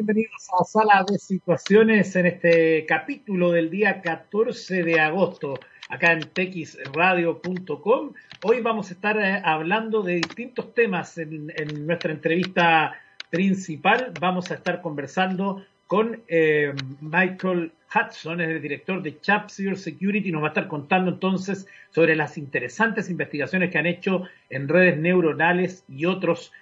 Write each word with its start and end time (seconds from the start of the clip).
Bienvenidos 0.00 0.48
a 0.58 0.64
Sala 0.64 1.04
de 1.06 1.18
Situaciones 1.18 2.16
en 2.16 2.24
este 2.24 2.86
capítulo 2.86 3.52
del 3.52 3.68
día 3.68 4.00
14 4.00 4.82
de 4.82 4.98
agosto, 4.98 5.60
acá 5.90 6.12
en 6.12 6.20
texradio.com. 6.20 8.14
Hoy 8.42 8.60
vamos 8.62 8.88
a 8.88 8.94
estar 8.94 9.18
eh, 9.18 9.42
hablando 9.44 10.02
de 10.02 10.14
distintos 10.14 10.72
temas 10.72 11.18
en, 11.18 11.52
nuestra 11.86 12.12
entrevista 12.12 12.94
principal. 13.28 14.14
Vamos 14.18 14.50
a 14.50 14.54
estar 14.54 14.80
conversando 14.80 15.66
con 15.86 16.22
eh, 16.28 16.72
Michael 17.02 17.70
Hudson, 17.94 18.40
es 18.40 18.48
el 18.48 18.62
director 18.62 19.02
de 19.02 19.20
Chap 19.20 19.50
Security, 19.50 20.32
nos 20.32 20.40
va 20.40 20.46
a 20.46 20.50
estar 20.50 20.66
contando 20.66 21.10
entonces 21.10 21.66
sobre 21.90 22.16
las 22.16 22.38
interesantes 22.38 23.10
investigaciones 23.10 23.70
que 23.70 23.76
han 23.76 23.86
hecho 23.86 24.22
en 24.48 24.66
redes 24.66 24.96
neuronales 24.96 25.84
y 25.88 26.06
otros 26.06 26.52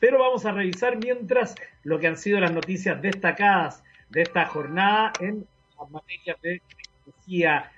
Pero 0.00 0.18
vamos 0.18 0.44
a 0.44 0.52
revisar 0.52 0.96
mientras 0.96 1.54
lo 1.84 1.98
que 1.98 2.06
han 2.08 2.16
sido 2.16 2.40
las 2.40 2.52
noticias 2.52 3.00
destacadas 3.00 3.82
de 4.10 4.22
esta 4.22 4.46
jornada 4.46 5.12
en 5.20 5.46
las 5.78 5.90
materias 5.90 6.40
de 6.42 6.62
tecnología, 6.76 7.70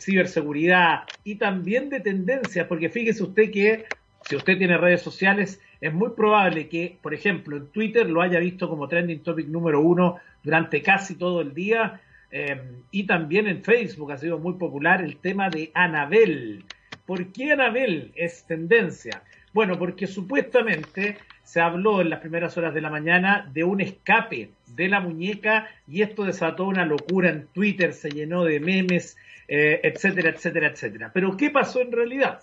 ciberseguridad 0.00 1.04
y 1.22 1.36
también 1.36 1.88
de 1.88 2.00
tendencias, 2.00 2.66
porque 2.66 2.88
fíjese 2.88 3.22
usted 3.22 3.50
que 3.52 3.84
si 4.22 4.36
usted 4.36 4.58
tiene 4.58 4.76
redes 4.76 5.02
sociales, 5.02 5.60
es 5.80 5.92
muy 5.92 6.10
probable 6.10 6.68
que, 6.68 6.98
por 7.00 7.14
ejemplo, 7.14 7.56
en 7.56 7.68
Twitter 7.68 8.08
lo 8.08 8.20
haya 8.20 8.38
visto 8.38 8.68
como 8.68 8.88
trending 8.88 9.22
topic 9.22 9.46
número 9.46 9.80
uno 9.80 10.16
durante 10.42 10.82
casi 10.82 11.14
todo 11.16 11.40
el 11.40 11.54
día, 11.54 12.00
eh, 12.30 12.60
y 12.90 13.04
también 13.04 13.46
en 13.46 13.64
Facebook 13.64 14.12
ha 14.12 14.18
sido 14.18 14.38
muy 14.38 14.54
popular 14.54 15.02
el 15.02 15.16
tema 15.16 15.48
de 15.48 15.70
Anabel. 15.74 16.64
¿Por 17.06 17.32
qué 17.32 17.52
Anabel 17.52 18.12
es 18.14 18.44
tendencia? 18.46 19.22
Bueno, 19.52 19.78
porque 19.78 20.06
supuestamente 20.06 21.18
se 21.42 21.60
habló 21.60 22.00
en 22.00 22.10
las 22.10 22.20
primeras 22.20 22.56
horas 22.56 22.72
de 22.72 22.80
la 22.80 22.90
mañana 22.90 23.50
de 23.52 23.64
un 23.64 23.80
escape 23.80 24.50
de 24.76 24.88
la 24.88 25.00
muñeca 25.00 25.66
y 25.88 26.02
esto 26.02 26.24
desató 26.24 26.66
una 26.66 26.84
locura 26.84 27.30
en 27.30 27.48
Twitter, 27.48 27.92
se 27.92 28.10
llenó 28.10 28.44
de 28.44 28.60
memes, 28.60 29.16
eh, 29.48 29.80
etcétera, 29.82 30.30
etcétera, 30.30 30.68
etcétera. 30.68 31.10
Pero 31.12 31.36
¿qué 31.36 31.50
pasó 31.50 31.80
en 31.80 31.90
realidad? 31.90 32.40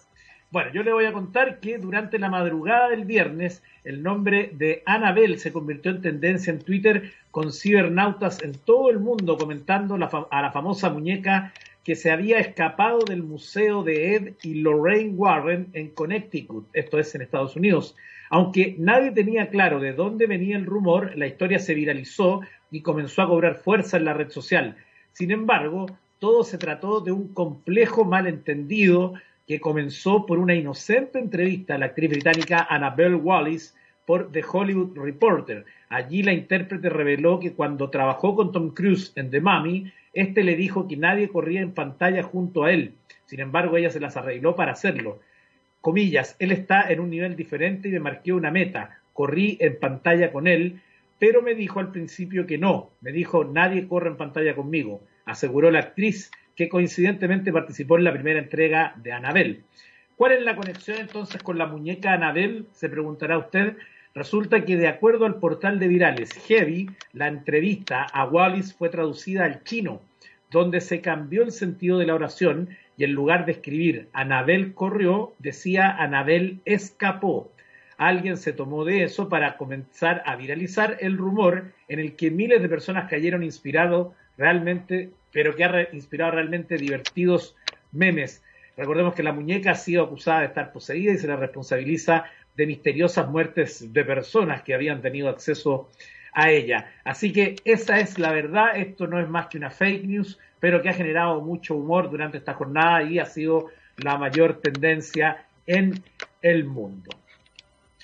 Bueno, 0.49 0.71
yo 0.73 0.83
le 0.83 0.91
voy 0.91 1.05
a 1.05 1.13
contar 1.13 1.59
que 1.59 1.77
durante 1.77 2.19
la 2.19 2.29
madrugada 2.29 2.89
del 2.89 3.05
viernes 3.05 3.63
el 3.85 4.03
nombre 4.03 4.51
de 4.53 4.83
Annabelle 4.85 5.37
se 5.37 5.53
convirtió 5.53 5.91
en 5.91 6.01
tendencia 6.01 6.51
en 6.51 6.59
Twitter 6.59 7.13
con 7.31 7.53
cibernautas 7.53 8.41
en 8.43 8.53
todo 8.53 8.89
el 8.89 8.99
mundo 8.99 9.37
comentando 9.37 9.95
a 9.95 10.41
la 10.41 10.51
famosa 10.51 10.89
muñeca 10.89 11.53
que 11.87 11.95
se 11.95 12.11
había 12.11 12.39
escapado 12.39 12.99
del 13.05 13.23
museo 13.23 13.81
de 13.81 14.13
Ed 14.13 14.33
y 14.43 14.55
Lorraine 14.55 15.13
Warren 15.15 15.69
en 15.71 15.91
Connecticut, 15.91 16.67
esto 16.73 16.99
es 16.99 17.15
en 17.15 17.21
Estados 17.21 17.55
Unidos. 17.55 17.95
Aunque 18.29 18.75
nadie 18.77 19.11
tenía 19.11 19.49
claro 19.49 19.79
de 19.79 19.93
dónde 19.93 20.27
venía 20.27 20.57
el 20.57 20.65
rumor, 20.65 21.17
la 21.17 21.27
historia 21.27 21.59
se 21.59 21.73
viralizó 21.73 22.41
y 22.71 22.81
comenzó 22.81 23.21
a 23.21 23.29
cobrar 23.29 23.55
fuerza 23.55 23.95
en 23.95 24.03
la 24.03 24.13
red 24.13 24.31
social. 24.31 24.75
Sin 25.13 25.31
embargo, 25.31 25.85
todo 26.19 26.43
se 26.43 26.57
trató 26.57 26.99
de 26.99 27.13
un 27.13 27.33
complejo 27.33 28.03
malentendido 28.03 29.13
que 29.47 29.61
comenzó 29.61 30.25
por 30.25 30.39
una 30.39 30.55
inocente 30.55 31.19
entrevista 31.19 31.75
a 31.75 31.77
la 31.77 31.85
actriz 31.85 32.09
británica 32.09 32.67
Annabelle 32.69 33.15
Wallis 33.15 33.73
por 34.05 34.29
The 34.33 34.43
Hollywood 34.51 34.97
Reporter. 34.97 35.63
Allí 35.87 36.21
la 36.21 36.33
intérprete 36.33 36.89
reveló 36.89 37.39
que 37.39 37.53
cuando 37.53 37.89
trabajó 37.89 38.35
con 38.35 38.51
Tom 38.51 38.71
Cruise 38.71 39.13
en 39.15 39.31
The 39.31 39.39
Mummy, 39.39 39.89
este 40.21 40.43
le 40.43 40.55
dijo 40.55 40.87
que 40.87 40.97
nadie 40.97 41.29
corría 41.29 41.61
en 41.61 41.71
pantalla 41.71 42.23
junto 42.23 42.63
a 42.63 42.71
él. 42.71 42.93
Sin 43.25 43.39
embargo, 43.39 43.77
ella 43.77 43.89
se 43.89 43.99
las 43.99 44.17
arregló 44.17 44.55
para 44.55 44.71
hacerlo. 44.71 45.19
Comillas, 45.81 46.35
él 46.39 46.51
está 46.51 46.89
en 46.91 46.99
un 46.99 47.09
nivel 47.09 47.35
diferente 47.35 47.89
y 47.89 47.91
me 47.91 47.99
marqué 47.99 48.33
una 48.33 48.51
meta. 48.51 48.99
Corrí 49.13 49.57
en 49.59 49.79
pantalla 49.79 50.31
con 50.31 50.47
él, 50.47 50.81
pero 51.19 51.41
me 51.41 51.55
dijo 51.55 51.79
al 51.79 51.91
principio 51.91 52.45
que 52.45 52.57
no. 52.57 52.89
Me 53.01 53.11
dijo, 53.11 53.43
nadie 53.43 53.87
corre 53.87 54.09
en 54.09 54.17
pantalla 54.17 54.55
conmigo, 54.55 55.01
aseguró 55.25 55.71
la 55.71 55.79
actriz, 55.79 56.31
que 56.55 56.69
coincidentemente 56.69 57.53
participó 57.53 57.97
en 57.97 58.03
la 58.03 58.13
primera 58.13 58.39
entrega 58.39 58.93
de 58.97 59.11
Anabel. 59.11 59.63
¿Cuál 60.15 60.31
es 60.31 60.41
la 60.41 60.55
conexión 60.55 60.97
entonces 60.97 61.41
con 61.43 61.59
la 61.59 61.67
muñeca 61.67 62.13
Anabel? 62.13 62.65
Se 62.73 62.89
preguntará 62.89 63.37
usted. 63.37 63.77
Resulta 64.15 64.65
que 64.65 64.77
de 64.77 64.87
acuerdo 64.87 65.25
al 65.25 65.35
portal 65.35 65.77
de 65.77 65.87
virales 65.87 66.33
Heavy, 66.33 66.89
la 67.13 67.27
entrevista 67.27 68.01
a 68.01 68.25
Wallis 68.25 68.73
fue 68.73 68.89
traducida 68.89 69.45
al 69.45 69.63
chino, 69.63 70.01
donde 70.51 70.81
se 70.81 71.01
cambió 71.01 71.43
el 71.43 71.51
sentido 71.51 71.97
de 71.97 72.05
la 72.05 72.15
oración 72.15 72.69
y 72.97 73.03
en 73.03 73.13
lugar 73.13 73.45
de 73.45 73.51
escribir 73.53 74.09
Anabel 74.13 74.73
corrió, 74.73 75.33
decía 75.39 75.89
Anabel 75.91 76.61
escapó. 76.65 77.51
Alguien 77.97 78.37
se 78.37 78.53
tomó 78.53 78.85
de 78.85 79.03
eso 79.03 79.27
para 79.27 79.57
comenzar 79.57 80.21
a 80.25 80.35
viralizar 80.35 80.97
el 80.99 81.17
rumor 81.17 81.73
en 81.87 81.99
el 81.99 82.15
que 82.15 82.31
miles 82.31 82.61
de 82.61 82.69
personas 82.69 83.09
cayeron 83.09 83.43
inspirados 83.43 84.13
realmente, 84.37 85.09
pero 85.31 85.55
que 85.55 85.63
ha 85.63 85.87
inspirado 85.93 86.31
realmente 86.31 86.77
divertidos 86.77 87.55
memes. 87.91 88.43
Recordemos 88.77 89.15
que 89.15 89.23
la 89.23 89.33
muñeca 89.33 89.71
ha 89.71 89.75
sido 89.75 90.03
acusada 90.03 90.41
de 90.41 90.47
estar 90.47 90.71
poseída 90.71 91.13
y 91.13 91.17
se 91.17 91.27
la 91.27 91.35
responsabiliza 91.35 92.25
de 92.55 92.67
misteriosas 92.67 93.27
muertes 93.27 93.91
de 93.91 94.05
personas 94.05 94.61
que 94.61 94.75
habían 94.75 95.01
tenido 95.01 95.29
acceso 95.29 95.89
a 95.93 96.16
ella. 96.45 96.91
Así 97.03 97.33
que 97.33 97.55
esa 97.65 97.99
es 97.99 98.19
la 98.19 98.31
verdad, 98.31 98.77
esto 98.77 99.07
no 99.07 99.19
es 99.19 99.27
más 99.27 99.47
que 99.47 99.57
una 99.57 99.71
fake 99.71 100.05
news, 100.05 100.37
pero 100.59 100.81
que 100.81 100.89
ha 100.89 100.93
generado 100.93 101.41
mucho 101.41 101.75
humor 101.75 102.09
durante 102.09 102.37
esta 102.37 102.53
jornada 102.53 103.03
y 103.03 103.19
ha 103.19 103.25
sido 103.25 103.67
la 103.97 104.17
mayor 104.17 104.61
tendencia 104.61 105.45
en 105.65 106.03
el 106.41 106.65
mundo. 106.65 107.09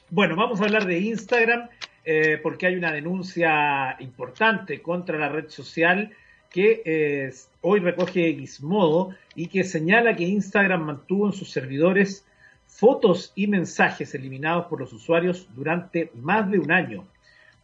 Bueno, 0.09 0.35
vamos 0.35 0.61
a 0.61 0.65
hablar 0.65 0.85
de 0.85 0.99
Instagram 0.99 1.69
eh, 2.05 2.39
porque 2.41 2.67
hay 2.67 2.75
una 2.75 2.91
denuncia 2.91 3.95
importante 3.99 4.81
contra 4.81 5.17
la 5.17 5.29
red 5.29 5.49
social 5.49 6.11
que 6.49 6.81
eh, 6.85 7.33
hoy 7.61 7.79
recoge 7.79 8.33
Gizmodo 8.33 9.15
y 9.35 9.47
que 9.47 9.63
señala 9.63 10.15
que 10.15 10.23
Instagram 10.23 10.83
mantuvo 10.83 11.27
en 11.27 11.33
sus 11.33 11.49
servidores 11.49 12.25
fotos 12.67 13.31
y 13.35 13.47
mensajes 13.47 14.13
eliminados 14.13 14.65
por 14.65 14.79
los 14.79 14.93
usuarios 14.93 15.47
durante 15.55 16.11
más 16.15 16.49
de 16.49 16.59
un 16.59 16.71
año. 16.71 17.07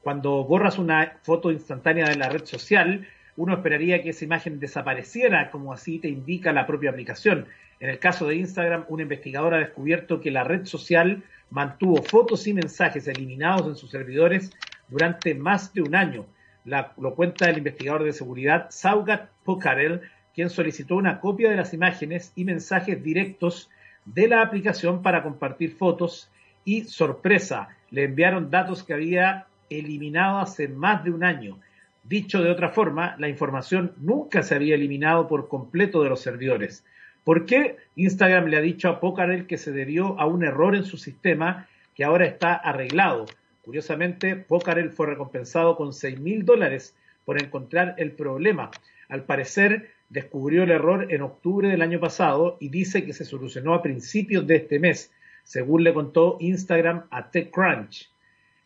Cuando 0.02 0.44
borras 0.44 0.78
una 0.78 1.18
foto 1.22 1.52
instantánea 1.52 2.08
de 2.08 2.16
la 2.16 2.30
red 2.30 2.46
social, 2.46 3.08
uno 3.36 3.54
esperaría 3.54 4.02
que 4.02 4.10
esa 4.10 4.26
imagen 4.26 4.60
desapareciera, 4.60 5.52
como 5.52 5.74
así 5.74 6.00
te 6.00 6.08
indica 6.08 6.52
la 6.52 6.68
propia 6.68 6.90
aplicación. 6.90 7.48
En 7.80 7.90
el 7.90 8.00
caso 8.00 8.28
de 8.28 8.36
Instagram, 8.36 8.86
un 8.90 9.02
investigador 9.02 9.54
ha 9.54 9.60
descubierto 9.60 10.20
que 10.20 10.32
la 10.32 10.44
red 10.44 10.66
social 10.66 11.24
mantuvo 11.50 12.04
fotos 12.04 12.48
y 12.48 12.54
mensajes 12.54 13.08
eliminados 13.08 13.68
en 13.68 13.76
sus 13.76 13.92
servidores 13.92 14.52
durante 14.90 15.36
más 15.36 15.74
de 15.74 15.82
un 15.82 15.96
año. 15.96 16.26
lo 16.66 17.16
cuenta 17.16 17.50
el 17.50 17.58
investigador 17.58 18.04
de 18.04 18.14
seguridad 18.14 18.68
Saugat 18.70 19.30
Pokarel, 19.44 20.02
quien 20.36 20.50
solicitó 20.50 20.96
una 20.96 21.20
copia 21.20 21.50
de 21.50 21.56
las 21.56 21.74
imágenes 21.74 22.32
y 22.36 22.44
mensajes 22.46 23.02
directos 23.02 23.70
de 24.06 24.28
la 24.28 24.42
aplicación 24.42 25.02
para 25.02 25.24
compartir 25.24 25.76
fotos 25.76 26.32
y, 26.66 26.84
sorpresa, 26.84 27.70
le 27.90 28.04
enviaron 28.04 28.52
datos 28.52 28.84
que 28.84 28.94
había 28.94 29.48
eliminado 29.70 30.40
hace 30.40 30.68
más 30.68 31.04
de 31.04 31.12
un 31.12 31.24
año. 31.24 31.60
Dicho 32.04 32.42
de 32.42 32.50
otra 32.50 32.70
forma, 32.70 33.16
la 33.20 33.30
información 33.30 33.94
nunca 33.98 34.42
se 34.44 34.56
había 34.56 34.76
eliminado 34.76 35.28
por 35.28 35.48
completo 35.48 36.02
de 36.04 36.10
los 36.10 36.22
servidores. 36.22 36.86
¿Por 37.24 37.46
qué 37.46 37.78
Instagram 37.96 38.48
le 38.48 38.58
ha 38.58 38.62
dicho 38.62 38.90
a 38.90 39.00
Pocarel 39.00 39.46
que 39.46 39.58
se 39.58 39.72
debió 39.72 40.20
a 40.20 40.26
un 40.26 40.44
error 40.44 40.76
en 40.76 40.86
su 40.86 40.98
sistema 40.98 41.68
que 41.94 42.04
ahora 42.04 42.26
está 42.26 42.56
arreglado? 42.56 43.26
Curiosamente, 43.62 44.36
Pocarel 44.36 44.90
fue 44.90 45.08
recompensado 45.08 45.76
con 45.76 45.94
6 45.94 46.20
mil 46.20 46.46
dólares 46.46 46.96
por 47.26 47.40
encontrar 47.40 47.94
el 47.98 48.14
problema. 48.14 48.72
Al 49.10 49.26
parecer, 49.26 49.92
descubrió 50.10 50.64
el 50.64 50.72
error 50.72 51.12
en 51.12 51.22
octubre 51.22 51.70
del 51.70 51.84
año 51.84 52.00
pasado 52.00 52.58
y 52.60 52.70
dice 52.70 53.06
que 53.06 53.14
se 53.14 53.26
solucionó 53.26 53.76
a 53.76 53.84
principios 53.84 54.48
de 54.48 54.56
este 54.56 54.80
mes, 54.80 55.12
según 55.44 55.84
le 55.84 55.94
contó 55.94 56.38
Instagram 56.40 57.06
a 57.12 57.30
TechCrunch. 57.30 58.10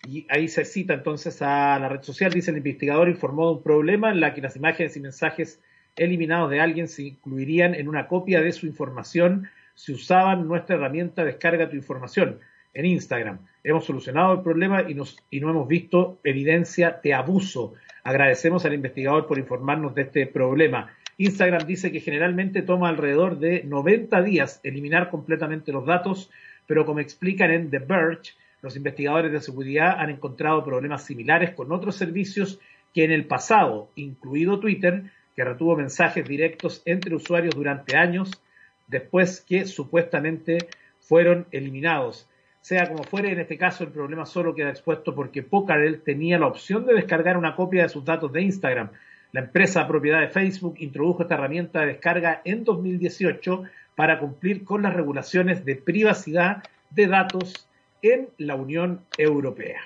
Y 0.07 0.27
ahí 0.29 0.47
se 0.49 0.65
cita 0.65 0.93
entonces 0.93 1.41
a 1.41 1.79
la 1.79 1.87
red 1.87 2.01
social, 2.01 2.31
dice 2.31 2.51
el 2.51 2.57
investigador 2.57 3.07
informó 3.07 3.47
de 3.47 3.53
un 3.53 3.63
problema 3.63 4.11
en 4.11 4.19
la 4.19 4.33
que 4.33 4.41
las 4.41 4.55
imágenes 4.55 4.97
y 4.97 4.99
mensajes 4.99 5.61
eliminados 5.95 6.49
de 6.49 6.59
alguien 6.59 6.87
se 6.87 7.03
incluirían 7.03 7.73
en 7.73 7.87
una 7.87 8.07
copia 8.07 8.41
de 8.41 8.51
su 8.51 8.65
información 8.65 9.49
si 9.75 9.93
usaban 9.93 10.47
nuestra 10.47 10.75
herramienta 10.75 11.23
Descarga 11.23 11.69
tu 11.69 11.75
información 11.75 12.39
en 12.73 12.85
Instagram. 12.85 13.39
Hemos 13.63 13.85
solucionado 13.85 14.33
el 14.33 14.41
problema 14.41 14.83
y, 14.89 14.93
nos, 14.93 15.17
y 15.29 15.39
no 15.39 15.49
hemos 15.49 15.67
visto 15.67 16.19
evidencia 16.23 16.99
de 17.03 17.13
abuso. 17.13 17.73
Agradecemos 18.03 18.65
al 18.65 18.73
investigador 18.73 19.27
por 19.27 19.37
informarnos 19.37 19.95
de 19.95 20.01
este 20.03 20.27
problema. 20.27 20.93
Instagram 21.17 21.65
dice 21.65 21.91
que 21.91 22.01
generalmente 22.01 22.61
toma 22.61 22.89
alrededor 22.89 23.39
de 23.39 23.63
90 23.63 24.21
días 24.23 24.59
eliminar 24.63 25.09
completamente 25.09 25.71
los 25.71 25.85
datos, 25.85 26.29
pero 26.65 26.85
como 26.85 26.99
explican 26.99 27.51
en 27.51 27.69
The 27.69 27.79
Verge, 27.79 28.33
los 28.63 28.77
investigadores 28.77 29.31
de 29.31 29.41
seguridad 29.41 29.99
han 29.99 30.09
encontrado 30.09 30.63
problemas 30.63 31.03
similares 31.03 31.51
con 31.51 31.71
otros 31.73 31.97
servicios 31.97 32.59
que 32.93 33.03
en 33.03 33.11
el 33.11 33.25
pasado, 33.25 33.91
incluido 33.95 34.59
Twitter, 34.59 35.03
que 35.35 35.43
retuvo 35.43 35.75
mensajes 35.75 36.25
directos 36.25 36.81
entre 36.85 37.13
usuarios 37.13 37.53
durante 37.53 37.97
años, 37.97 38.41
después 38.87 39.41
que 39.41 39.65
supuestamente 39.65 40.69
fueron 41.01 41.45
eliminados. 41.51 42.29
Sea 42.61 42.87
como 42.87 43.03
fuere, 43.03 43.33
en 43.33 43.41
este 43.41 43.57
caso 43.57 43.83
el 43.83 43.89
problema 43.89 44.25
solo 44.25 44.55
queda 44.55 44.69
expuesto 44.69 45.13
porque 45.13 45.43
Pocarel 45.43 46.01
tenía 46.01 46.39
la 46.39 46.47
opción 46.47 46.85
de 46.85 46.93
descargar 46.93 47.37
una 47.37 47.57
copia 47.57 47.83
de 47.83 47.89
sus 47.89 48.05
datos 48.05 48.31
de 48.31 48.43
Instagram. 48.43 48.91
La 49.33 49.41
empresa 49.41 49.85
propiedad 49.85 50.21
de 50.21 50.29
Facebook 50.29 50.75
introdujo 50.77 51.23
esta 51.23 51.35
herramienta 51.35 51.81
de 51.81 51.87
descarga 51.87 52.41
en 52.45 52.63
2018 52.63 53.63
para 53.95 54.19
cumplir 54.19 54.63
con 54.63 54.83
las 54.83 54.93
regulaciones 54.93 55.65
de 55.65 55.75
privacidad 55.75 56.63
de 56.91 57.07
datos 57.07 57.67
en 58.03 58.29
la 58.37 58.53
Unión 58.53 59.01
Europea. 59.17 59.81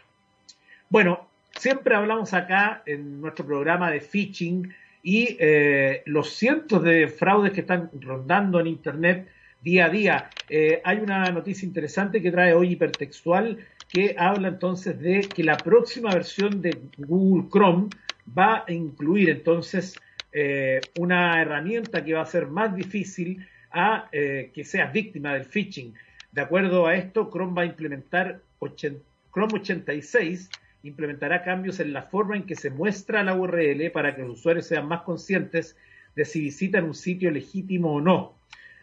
Bueno, 0.89 1.29
siempre 1.57 1.95
hablamos 1.95 2.33
acá 2.33 2.83
en 2.85 3.21
nuestro 3.21 3.45
programa 3.45 3.91
de 3.91 4.01
phishing 4.01 4.73
y 5.03 5.37
eh, 5.39 6.01
los 6.05 6.33
cientos 6.33 6.83
de 6.83 7.07
fraudes 7.07 7.53
que 7.53 7.61
están 7.61 7.89
rondando 8.01 8.59
en 8.59 8.67
Internet 8.67 9.29
día 9.61 9.85
a 9.85 9.89
día. 9.89 10.29
Eh, 10.49 10.81
hay 10.83 10.97
una 10.97 11.31
noticia 11.31 11.65
interesante 11.65 12.21
que 12.21 12.31
trae 12.31 12.53
hoy 12.53 12.71
hipertextual 12.71 13.57
que 13.87 14.15
habla 14.17 14.49
entonces 14.49 14.99
de 14.99 15.21
que 15.21 15.43
la 15.43 15.55
próxima 15.57 16.13
versión 16.13 16.61
de 16.61 16.77
Google 16.97 17.49
Chrome 17.49 17.89
va 18.37 18.65
a 18.67 18.71
incluir 18.71 19.29
entonces 19.29 19.97
eh, 20.33 20.81
una 20.99 21.41
herramienta 21.41 22.03
que 22.03 22.13
va 22.13 22.21
a 22.21 22.25
ser 22.25 22.47
más 22.47 22.75
difícil 22.75 23.47
a 23.71 24.09
que 24.11 24.63
seas 24.63 24.91
víctima 24.91 25.33
del 25.33 25.45
phishing. 25.45 25.93
De 26.37 26.43
acuerdo 26.43 26.85
a 26.85 26.93
esto, 26.93 27.31
Chrome 27.31 27.55
va 27.55 27.61
a 27.63 27.65
implementar 27.65 28.41
Chrome 28.59 29.53
86 29.55 30.51
implementará 30.83 31.43
cambios 31.43 31.79
en 31.79 31.93
la 31.93 32.03
forma 32.03 32.35
en 32.35 32.43
que 32.43 32.53
se 32.53 32.69
muestra 32.69 33.23
la 33.23 33.33
URL 33.33 33.89
para 33.89 34.15
que 34.15 34.21
los 34.21 34.37
usuarios 34.37 34.67
sean 34.67 34.87
más 34.87 35.01
conscientes 35.01 35.75
de 36.15 36.25
si 36.25 36.39
visitan 36.41 36.83
un 36.83 36.93
sitio 36.93 37.31
legítimo 37.31 37.95
o 37.95 38.01
no. 38.01 38.35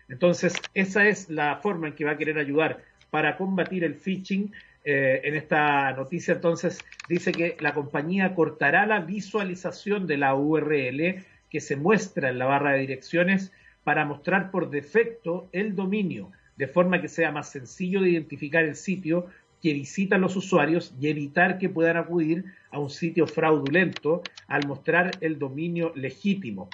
Entonces, 0.08 0.54
esa 0.74 1.06
es 1.06 1.30
la 1.30 1.54
forma 1.62 1.86
en 1.86 1.94
que 1.94 2.04
va 2.04 2.10
a 2.10 2.18
querer 2.18 2.38
ayudar 2.38 2.82
para 3.10 3.36
combatir 3.36 3.84
el 3.84 3.94
phishing. 3.94 4.52
Eh, 4.84 5.20
en 5.22 5.36
esta 5.36 5.92
noticia, 5.92 6.34
entonces, 6.34 6.80
dice 7.08 7.30
que 7.30 7.56
la 7.60 7.72
compañía 7.72 8.34
cortará 8.34 8.84
la 8.84 8.98
visualización 8.98 10.08
de 10.08 10.16
la 10.16 10.34
URL 10.34 11.24
que 11.48 11.60
se 11.60 11.76
muestra 11.76 12.30
en 12.30 12.40
la 12.40 12.46
barra 12.46 12.72
de 12.72 12.80
direcciones 12.80 13.52
para 13.84 14.04
mostrar 14.04 14.50
por 14.50 14.70
defecto 14.70 15.48
el 15.52 15.76
dominio, 15.76 16.32
de 16.56 16.68
forma 16.68 17.00
que 17.00 17.08
sea 17.08 17.32
más 17.32 17.50
sencillo 17.50 18.00
de 18.00 18.10
identificar 18.10 18.64
el 18.64 18.76
sitio 18.76 19.26
que 19.62 19.72
visitan 19.72 20.20
los 20.20 20.36
usuarios 20.36 20.94
y 21.00 21.08
evitar 21.08 21.58
que 21.58 21.70
puedan 21.70 21.96
acudir 21.96 22.44
a 22.70 22.78
un 22.78 22.90
sitio 22.90 23.26
fraudulento 23.26 24.22
al 24.46 24.66
mostrar 24.66 25.12
el 25.20 25.38
dominio 25.38 25.92
legítimo. 25.94 26.68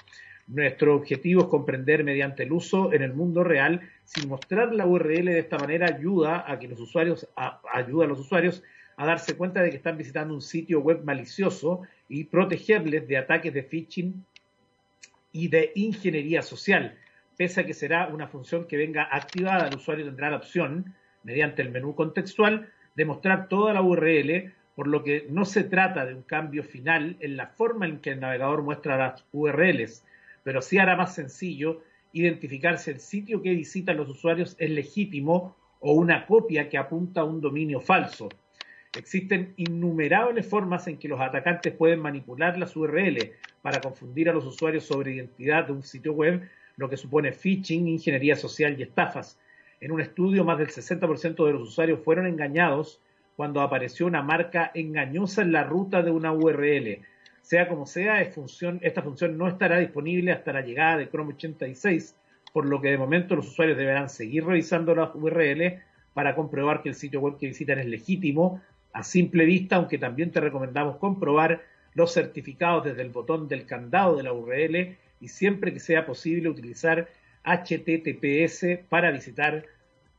Nuestro 0.47 0.95
objetivo 0.95 1.43
es 1.43 1.47
comprender 1.47 2.03
mediante 2.03 2.43
el 2.43 2.51
uso 2.51 2.91
en 2.91 3.01
el 3.01 3.13
mundo 3.13 3.45
real 3.45 3.79
si 4.03 4.27
mostrar 4.27 4.73
la 4.73 4.85
URL 4.85 5.25
de 5.25 5.39
esta 5.39 5.57
manera 5.57 5.87
ayuda 5.87 6.43
a 6.45 6.59
que 6.59 6.67
los 6.67 6.81
usuarios 6.81 7.27
ayuda 7.73 8.03
a 8.03 8.07
los 8.09 8.19
usuarios 8.19 8.61
a 8.97 9.05
darse 9.05 9.37
cuenta 9.37 9.63
de 9.63 9.69
que 9.69 9.77
están 9.77 9.97
visitando 9.97 10.33
un 10.33 10.41
sitio 10.41 10.81
web 10.81 11.03
malicioso 11.05 11.83
y 12.09 12.25
protegerles 12.25 13.07
de 13.07 13.17
ataques 13.17 13.53
de 13.53 13.63
phishing 13.63 14.25
y 15.31 15.47
de 15.47 15.71
ingeniería 15.75 16.41
social. 16.41 16.97
Pese 17.37 17.61
a 17.61 17.65
que 17.65 17.73
será 17.73 18.07
una 18.07 18.27
función 18.27 18.65
que 18.67 18.77
venga 18.77 19.07
activada, 19.11 19.67
el 19.67 19.75
usuario 19.75 20.05
tendrá 20.05 20.29
la 20.29 20.37
opción, 20.37 20.93
mediante 21.23 21.61
el 21.61 21.71
menú 21.71 21.95
contextual, 21.95 22.69
de 22.95 23.05
mostrar 23.05 23.47
toda 23.47 23.73
la 23.73 23.81
URL, 23.81 24.53
por 24.75 24.87
lo 24.87 25.03
que 25.03 25.27
no 25.29 25.45
se 25.45 25.63
trata 25.63 26.05
de 26.05 26.15
un 26.15 26.23
cambio 26.23 26.63
final 26.63 27.17
en 27.19 27.37
la 27.37 27.47
forma 27.47 27.85
en 27.85 27.99
que 27.99 28.11
el 28.11 28.19
navegador 28.19 28.63
muestra 28.63 28.97
las 28.97 29.25
URLs, 29.31 30.03
pero 30.43 30.61
sí 30.61 30.77
hará 30.77 30.95
más 30.95 31.15
sencillo 31.15 31.81
identificar 32.13 32.77
si 32.77 32.91
el 32.91 32.99
sitio 32.99 33.41
que 33.41 33.53
visitan 33.53 33.97
los 33.97 34.09
usuarios 34.09 34.55
es 34.59 34.69
legítimo 34.69 35.55
o 35.79 35.93
una 35.93 36.25
copia 36.25 36.69
que 36.69 36.77
apunta 36.77 37.21
a 37.21 37.25
un 37.25 37.41
dominio 37.41 37.79
falso. 37.79 38.29
Existen 38.97 39.53
innumerables 39.55 40.45
formas 40.45 40.87
en 40.87 40.97
que 40.97 41.07
los 41.07 41.21
atacantes 41.21 41.73
pueden 41.73 41.99
manipular 41.99 42.57
las 42.57 42.75
URL 42.75 43.17
para 43.61 43.79
confundir 43.79 44.29
a 44.29 44.33
los 44.33 44.45
usuarios 44.45 44.83
sobre 44.83 45.13
identidad 45.13 45.67
de 45.67 45.73
un 45.73 45.83
sitio 45.83 46.13
web, 46.13 46.41
lo 46.81 46.89
que 46.89 46.97
supone 46.97 47.31
phishing, 47.31 47.87
ingeniería 47.87 48.35
social 48.35 48.75
y 48.77 48.83
estafas. 48.83 49.39
En 49.79 49.91
un 49.91 50.01
estudio, 50.01 50.43
más 50.43 50.57
del 50.57 50.69
60% 50.69 51.45
de 51.45 51.53
los 51.53 51.61
usuarios 51.61 52.03
fueron 52.03 52.25
engañados 52.25 52.99
cuando 53.35 53.61
apareció 53.61 54.07
una 54.07 54.21
marca 54.21 54.71
engañosa 54.73 55.43
en 55.43 55.51
la 55.51 55.63
ruta 55.63 56.01
de 56.01 56.11
una 56.11 56.33
URL. 56.33 56.99
Sea 57.41 57.67
como 57.67 57.85
sea, 57.85 58.21
esta 58.21 59.01
función 59.01 59.37
no 59.37 59.47
estará 59.47 59.79
disponible 59.79 60.31
hasta 60.31 60.53
la 60.53 60.61
llegada 60.61 60.97
de 60.97 61.09
Chrome 61.09 61.33
86, 61.33 62.15
por 62.51 62.67
lo 62.67 62.81
que 62.81 62.89
de 62.89 62.97
momento 62.97 63.35
los 63.35 63.47
usuarios 63.47 63.77
deberán 63.77 64.09
seguir 64.09 64.45
revisando 64.45 64.93
las 64.93 65.15
URL 65.15 65.81
para 66.13 66.35
comprobar 66.35 66.81
que 66.81 66.89
el 66.89 66.95
sitio 66.95 67.21
web 67.21 67.37
que 67.37 67.47
visitan 67.47 67.79
es 67.79 67.85
legítimo 67.85 68.61
a 68.91 69.03
simple 69.03 69.45
vista, 69.45 69.77
aunque 69.77 69.97
también 69.97 70.31
te 70.31 70.39
recomendamos 70.39 70.97
comprobar 70.97 71.61
los 71.93 72.13
certificados 72.13 72.83
desde 72.83 73.01
el 73.01 73.09
botón 73.09 73.47
del 73.47 73.65
candado 73.65 74.17
de 74.17 74.23
la 74.23 74.33
URL 74.33 74.97
y 75.21 75.27
siempre 75.27 75.71
que 75.71 75.79
sea 75.79 76.05
posible 76.05 76.49
utilizar 76.49 77.07
HTTPS 77.43 78.79
para 78.89 79.11
visitar 79.11 79.65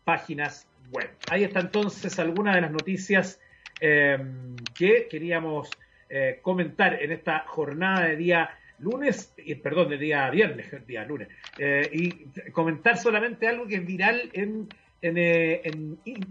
páginas 0.04 0.66
web. 0.90 1.10
Ahí 1.28 1.44
está 1.44 1.60
entonces 1.60 2.19
alguna 2.19 2.54
de 2.54 2.62
las 2.62 2.70
noticias 2.70 3.40
em, 3.81 4.56
que 4.75 5.08
queríamos 5.08 5.70
eh, 6.08 6.38
comentar 6.43 7.02
en 7.02 7.12
esta 7.12 7.40
jornada 7.46 8.06
de 8.06 8.16
día 8.16 8.50
lunes, 8.78 9.32
perdón, 9.62 9.90
de 9.90 9.99
día 9.99 10.28
viernes, 10.31 10.87
día 10.87 11.04
lunes, 11.04 11.28
eh, 11.58 11.88
y 11.93 12.50
comentar 12.50 12.99
solamente 12.99 13.46
algo 13.46 13.66
que 13.66 13.76
es 13.76 13.87
viral 13.87 14.28
en, 14.32 14.69
en, 15.00 15.19
eh, 15.19 15.60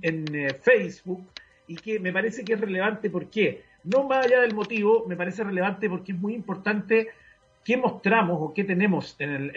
en 0.01 0.25
Facebook 0.61 1.25
y 1.67 1.75
que 1.75 1.99
me 1.99 2.11
parece 2.11 2.43
que 2.43 2.53
es 2.53 2.59
relevante 2.59 3.09
porque, 3.09 3.63
no 3.85 4.03
más 4.03 4.25
allá 4.25 4.41
del 4.41 4.53
motivo, 4.53 5.05
me 5.07 5.15
parece 5.15 5.43
relevante 5.43 5.89
porque 5.89 6.11
es 6.11 6.17
muy 6.17 6.33
importante 6.33 7.09
qué 7.65 7.77
mostramos 7.77 8.37
o 8.39 8.53
qué 8.53 8.63
tenemos 8.63 9.15
en, 9.19 9.51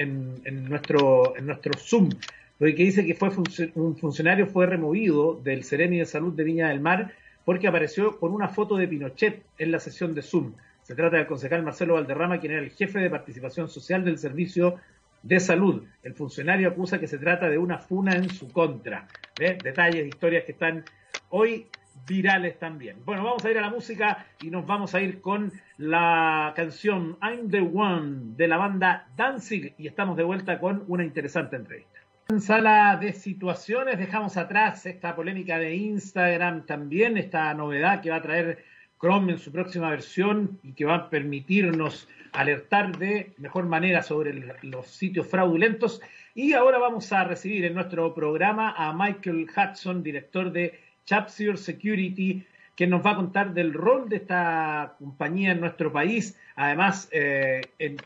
en, 0.45 0.69
nuestro, 0.69 1.37
en 1.37 1.47
nuestro 1.47 1.73
Zoom. 1.79 2.11
Porque 2.59 2.73
dice 2.73 3.05
que 3.05 3.15
fue 3.15 3.31
un 3.75 3.97
funcionario 3.97 4.47
fue 4.47 4.67
removido 4.67 5.41
del 5.43 5.65
Seremi 5.65 5.99
de 5.99 6.07
Salud 6.07 6.33
de 6.33 6.45
Viña 6.45 6.69
del 6.69 6.81
Mar 6.81 7.13
porque 7.45 7.69
apareció 7.69 8.19
con 8.19 8.33
una 8.33 8.49
foto 8.49 8.77
de 8.77 8.89
Pinochet 8.89 9.43
en 9.59 9.71
la 9.71 9.81
sesión 9.81 10.15
de 10.15 10.23
Zoom. 10.23 10.53
Se 10.83 10.95
trata 10.95 11.17
del 11.17 11.27
concejal 11.27 11.63
Marcelo 11.63 11.95
Valderrama, 11.95 12.41
quien 12.41 12.53
era 12.53 12.63
el 12.63 12.71
jefe 12.71 12.99
de 12.99 13.11
participación 13.11 13.69
social 13.69 14.05
del 14.05 14.19
Servicio 14.19 14.77
de 15.23 15.41
Salud. 15.41 15.83
El 16.03 16.15
funcionario 16.15 16.69
acusa 16.69 17.01
que 17.01 17.09
se 17.09 17.19
trata 17.19 17.49
de 17.49 17.59
una 17.59 17.79
funa 17.79 18.15
en 18.15 18.29
su 18.31 18.53
contra. 18.53 19.09
Detalles, 19.37 20.07
historias 20.07 20.45
que 20.45 20.53
están 20.53 20.85
hoy 21.31 21.67
virales 22.07 22.59
también. 22.59 22.97
Bueno, 23.05 23.25
vamos 23.25 23.45
a 23.45 23.51
ir 23.51 23.59
a 23.59 23.63
la 23.63 23.71
música 23.71 24.27
y 24.41 24.51
nos 24.51 24.67
vamos 24.67 24.95
a 24.95 25.01
ir 25.01 25.21
con 25.21 25.53
la 25.79 26.53
canción 26.57 27.17
I'm 27.23 27.51
the 27.51 27.61
One 27.61 28.37
de 28.37 28.49
la 28.49 28.57
banda 28.57 29.09
Danzig 29.17 29.75
y 29.79 29.87
estamos 29.87 30.17
de 30.17 30.23
vuelta 30.23 30.59
con 30.59 30.85
una 30.89 31.05
interesante 31.05 31.57
entrevista. 31.57 32.01
En 32.29 32.41
sala 32.41 32.97
de 32.97 33.13
situaciones 33.13 33.99
dejamos 33.99 34.37
atrás 34.37 34.87
esta 34.87 35.15
polémica 35.15 35.59
de 35.59 35.75
Instagram 35.75 36.65
también, 36.65 37.19
esta 37.19 37.53
novedad 37.53 38.01
que 38.01 38.11
va 38.11 38.17
a 38.17 38.23
traer 38.23 38.65
Chrome 38.99 39.33
en 39.33 39.39
su 39.39 39.53
próxima 39.53 39.91
versión 39.91 40.59
y 40.63 40.73
que 40.73 40.87
va 40.87 40.95
a 40.95 41.11
permitirnos 41.11 42.09
alertar 42.33 42.97
de 42.97 43.35
mejor 43.39 43.67
manera 43.67 44.03
sobre 44.03 44.57
los 44.63 44.87
sitios 44.87 45.27
fraudulentos. 45.27 46.01
Y 46.35 46.55
ahora 46.55 46.79
vamos 46.79 47.13
a 47.13 47.25
recibir 47.25 47.65
en 47.67 47.75
nuestro 47.75 48.15
programa 48.15 48.75
a 48.77 48.93
Michael 48.93 49.47
Hudson, 49.55 50.03
director 50.03 50.51
de 50.51 50.81
Chapsure 51.05 51.57
Security, 51.57 52.45
que 52.77 52.87
nos 52.87 53.05
va 53.05 53.13
a 53.13 53.17
contar 53.17 53.55
del 53.55 53.73
rol 53.73 54.09
de 54.09 54.17
esta 54.17 54.97
compañía 54.99 55.53
en 55.53 55.61
nuestro 55.61 55.93
país. 55.93 56.37
Además, 56.57 57.09
eh, 57.13 57.61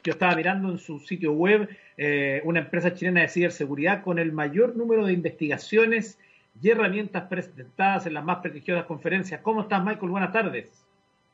yo 0.04 0.12
estaba 0.12 0.36
mirando 0.36 0.70
en 0.70 0.78
su 0.78 0.98
sitio 1.00 1.32
web 1.32 1.68
eh, 1.96 2.42
una 2.44 2.60
empresa 2.60 2.94
chilena 2.94 3.22
de 3.22 3.28
ciberseguridad 3.28 4.02
con 4.02 4.18
el 4.18 4.32
mayor 4.32 4.76
número 4.76 5.06
de 5.06 5.12
investigaciones 5.14 6.18
y 6.60 6.70
herramientas 6.70 7.24
presentadas 7.24 8.06
en 8.06 8.14
las 8.14 8.24
más 8.24 8.38
prestigiosas 8.38 8.84
conferencias. 8.84 9.40
¿Cómo 9.40 9.62
estás, 9.62 9.82
Michael? 9.84 10.10
Buenas 10.10 10.32
tardes. 10.32 10.84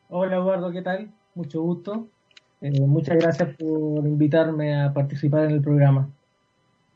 Hola, 0.09 0.37
Eduardo, 0.37 0.71
¿qué 0.71 0.83
tal? 0.83 1.11
Mucho 1.35 1.63
gusto. 1.63 2.07
Eh, 2.61 2.81
muchas 2.81 3.17
gracias 3.17 3.57
por 3.57 4.07
invitarme 4.07 4.81
a 4.81 4.93
participar 4.93 5.45
en 5.45 5.51
el 5.53 5.61
programa. 5.61 6.09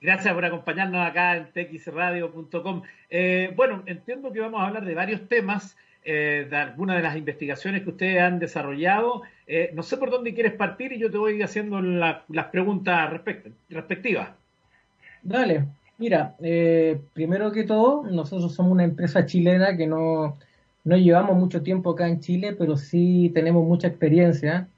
Gracias 0.00 0.33
por 0.33 0.45
acompañarnos 0.45 1.05
acá 1.05 1.37
en 1.37 1.49
txradio.com. 1.52 2.83
Eh, 3.11 3.52
bueno, 3.57 3.83
entiendo 3.87 4.33
que 4.33 4.40
vamos 4.40 4.61
a 4.61 4.67
hablar 4.69 4.85
de 4.85 4.95
varios 4.95 5.28
temas, 5.28 5.76
eh, 6.05 6.47
de 6.49 6.57
algunas 6.57 6.97
de 6.97 7.02
las 7.02 7.17
investigaciones 7.17 7.83
que 7.83 7.90
ustedes 7.90 8.21
han 8.21 8.38
desarrollado. 8.38 9.23
Eh, 9.47 9.73
no 9.75 9.83
sé 9.83 9.97
por 9.97 10.11
dónde 10.11 10.35
quieres 10.35 10.52
partir 10.52 10.93
y 10.93 10.99
yo 10.99 11.11
te 11.11 11.19
voy 11.19 11.43
haciendo 11.43 11.81
las 11.81 12.47
preguntas 12.52 13.11
respectivas. 13.69 14.31
Dale, 15.23 15.64
mira, 15.99 16.37
primero 17.12 17.50
que 17.50 17.64
todo, 17.64 18.05
nosotros 18.05 18.55
somos 18.55 18.73
una 18.73 18.85
empresa 18.85 19.26
chilena 19.26 19.76
que 19.76 19.88
no, 19.88 20.38
no 20.85 20.97
llevamos 20.97 21.37
mucho 21.37 21.61
tiempo 21.61 21.90
acá 21.90 22.07
en 22.07 22.21
Chile, 22.21 22.55
pero 22.57 22.76
sí 22.76 23.33
tenemos 23.35 23.67
mucha 23.67 23.88
experiencia 23.88 24.69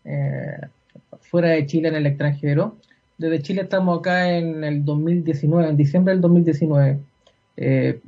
fuera 1.20 1.50
de 1.50 1.66
Chile 1.66 1.88
en 1.88 1.96
el 1.96 2.06
extranjero 2.06 2.76
desde 3.20 3.42
Chile 3.42 3.62
estamos 3.62 3.98
acá 3.98 4.30
en 4.30 4.64
el 4.64 4.82
2019, 4.82 5.68
en 5.68 5.76
diciembre 5.76 6.14
del 6.14 6.22
2019. 6.22 6.98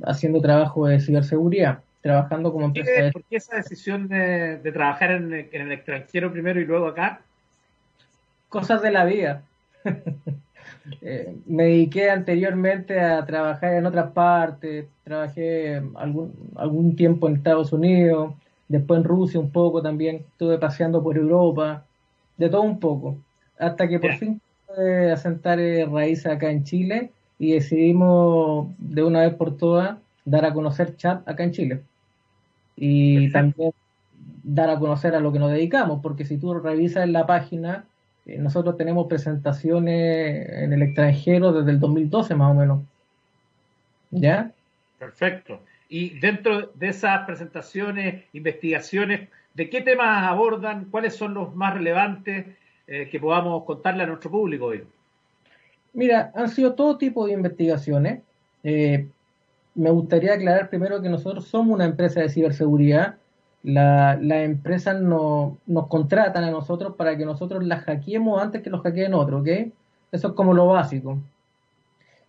haciendo 0.05 0.41
trabajo 0.41 0.87
de 0.87 0.99
ciberseguridad, 0.99 1.79
trabajando 2.01 2.51
como 2.51 2.65
empresa. 2.65 3.11
¿Por 3.11 3.23
qué 3.25 3.35
esa 3.35 3.57
decisión 3.57 4.07
de, 4.07 4.57
trabajar 4.73 5.11
en, 5.11 5.31
en, 5.31 5.61
el 5.61 5.71
extranjero 5.71 6.31
primero 6.31 6.59
y 6.59 6.65
luego 6.65 6.87
acá? 6.87 7.21
Cosas 8.49 8.81
de 8.81 8.91
la 8.91 9.05
vida. 9.05 9.43
Eh, 11.01 11.33
me 11.45 11.63
dediqué 11.63 12.09
anteriormente 12.09 12.99
a 12.99 13.25
trabajar 13.25 13.73
en 13.73 13.85
otras 13.85 14.11
partes, 14.11 14.85
trabajé 15.05 15.81
algún, 15.95 16.33
algún 16.55 16.97
tiempo 16.97 17.27
en 17.27 17.35
Estados 17.35 17.71
Unidos, 17.71 18.33
después 18.67 18.99
en 18.99 19.05
Rusia 19.05 19.39
un 19.39 19.49
poco 19.49 19.81
también, 19.81 20.17
estuve 20.17 20.57
paseando 20.57 21.01
por 21.01 21.15
Europa, 21.15 21.85
de 22.35 22.49
todo 22.49 22.63
un 22.63 22.81
poco, 22.81 23.15
hasta 23.57 23.87
que 23.87 23.97
por 23.97 24.13
fin 24.15 24.41
pude 24.73 25.11
asentar 25.11 25.59
eh, 25.59 25.85
raíces 25.85 26.27
acá 26.27 26.49
en 26.49 26.63
Chile 26.63 27.11
y 27.39 27.53
decidimos 27.53 28.67
de 28.77 29.03
una 29.03 29.21
vez 29.21 29.33
por 29.33 29.57
todas 29.57 29.97
dar 30.25 30.45
a 30.45 30.53
conocer 30.53 30.95
Chat 30.95 31.27
acá 31.27 31.43
en 31.43 31.51
Chile. 31.51 31.81
Y 32.75 33.31
también 33.31 33.71
dar 34.43 34.69
a 34.69 34.79
conocer 34.79 35.15
a 35.15 35.19
lo 35.19 35.31
que 35.31 35.39
nos 35.39 35.51
dedicamos, 35.51 36.01
porque 36.01 36.25
si 36.25 36.37
tú 36.37 36.53
revisas 36.53 37.03
en 37.03 37.13
la 37.13 37.25
página, 37.25 37.85
eh, 38.25 38.37
nosotros 38.37 38.77
tenemos 38.77 39.07
presentaciones 39.07 40.49
en 40.49 40.73
el 40.73 40.81
extranjero 40.81 41.53
desde 41.53 41.71
el 41.71 41.79
2012 41.79 42.35
más 42.35 42.51
o 42.51 42.53
menos. 42.53 42.81
¿Ya? 44.11 44.51
Perfecto. 44.99 45.59
Y 45.89 46.19
dentro 46.19 46.67
de 46.73 46.89
esas 46.89 47.25
presentaciones, 47.25 48.23
investigaciones, 48.33 49.29
¿de 49.53 49.69
qué 49.69 49.81
temas 49.81 50.27
abordan? 50.27 50.85
¿Cuáles 50.85 51.15
son 51.15 51.33
los 51.33 51.55
más 51.55 51.73
relevantes 51.73 52.45
eh, 52.87 53.07
que 53.09 53.19
podamos 53.19 53.63
contarle 53.63 54.03
a 54.03 54.07
nuestro 54.07 54.31
público 54.31 54.65
hoy? 54.65 54.83
Mira, 55.93 56.31
han 56.35 56.49
sido 56.49 56.73
todo 56.73 56.97
tipo 56.97 57.25
de 57.25 57.33
investigaciones. 57.33 58.21
Eh, 58.63 59.07
me 59.75 59.89
gustaría 59.89 60.33
aclarar 60.33 60.69
primero 60.69 61.01
que 61.01 61.09
nosotros 61.09 61.47
somos 61.47 61.75
una 61.75 61.85
empresa 61.85 62.21
de 62.21 62.29
ciberseguridad 62.29 63.17
las 63.63 64.43
empresas 64.43 65.01
no, 65.01 65.57
nos 65.65 65.87
contratan 65.87 66.43
a 66.43 66.51
nosotros 66.51 66.95
para 66.95 67.17
que 67.17 67.25
nosotros 67.25 67.63
las 67.63 67.83
hackeemos 67.85 68.41
antes 68.41 68.61
que 68.61 68.69
los 68.69 68.81
hackeen 68.81 69.13
otros, 69.13 69.41
¿ok? 69.41 69.71
Eso 70.11 70.27
es 70.27 70.33
como 70.33 70.53
lo 70.53 70.67
básico. 70.67 71.17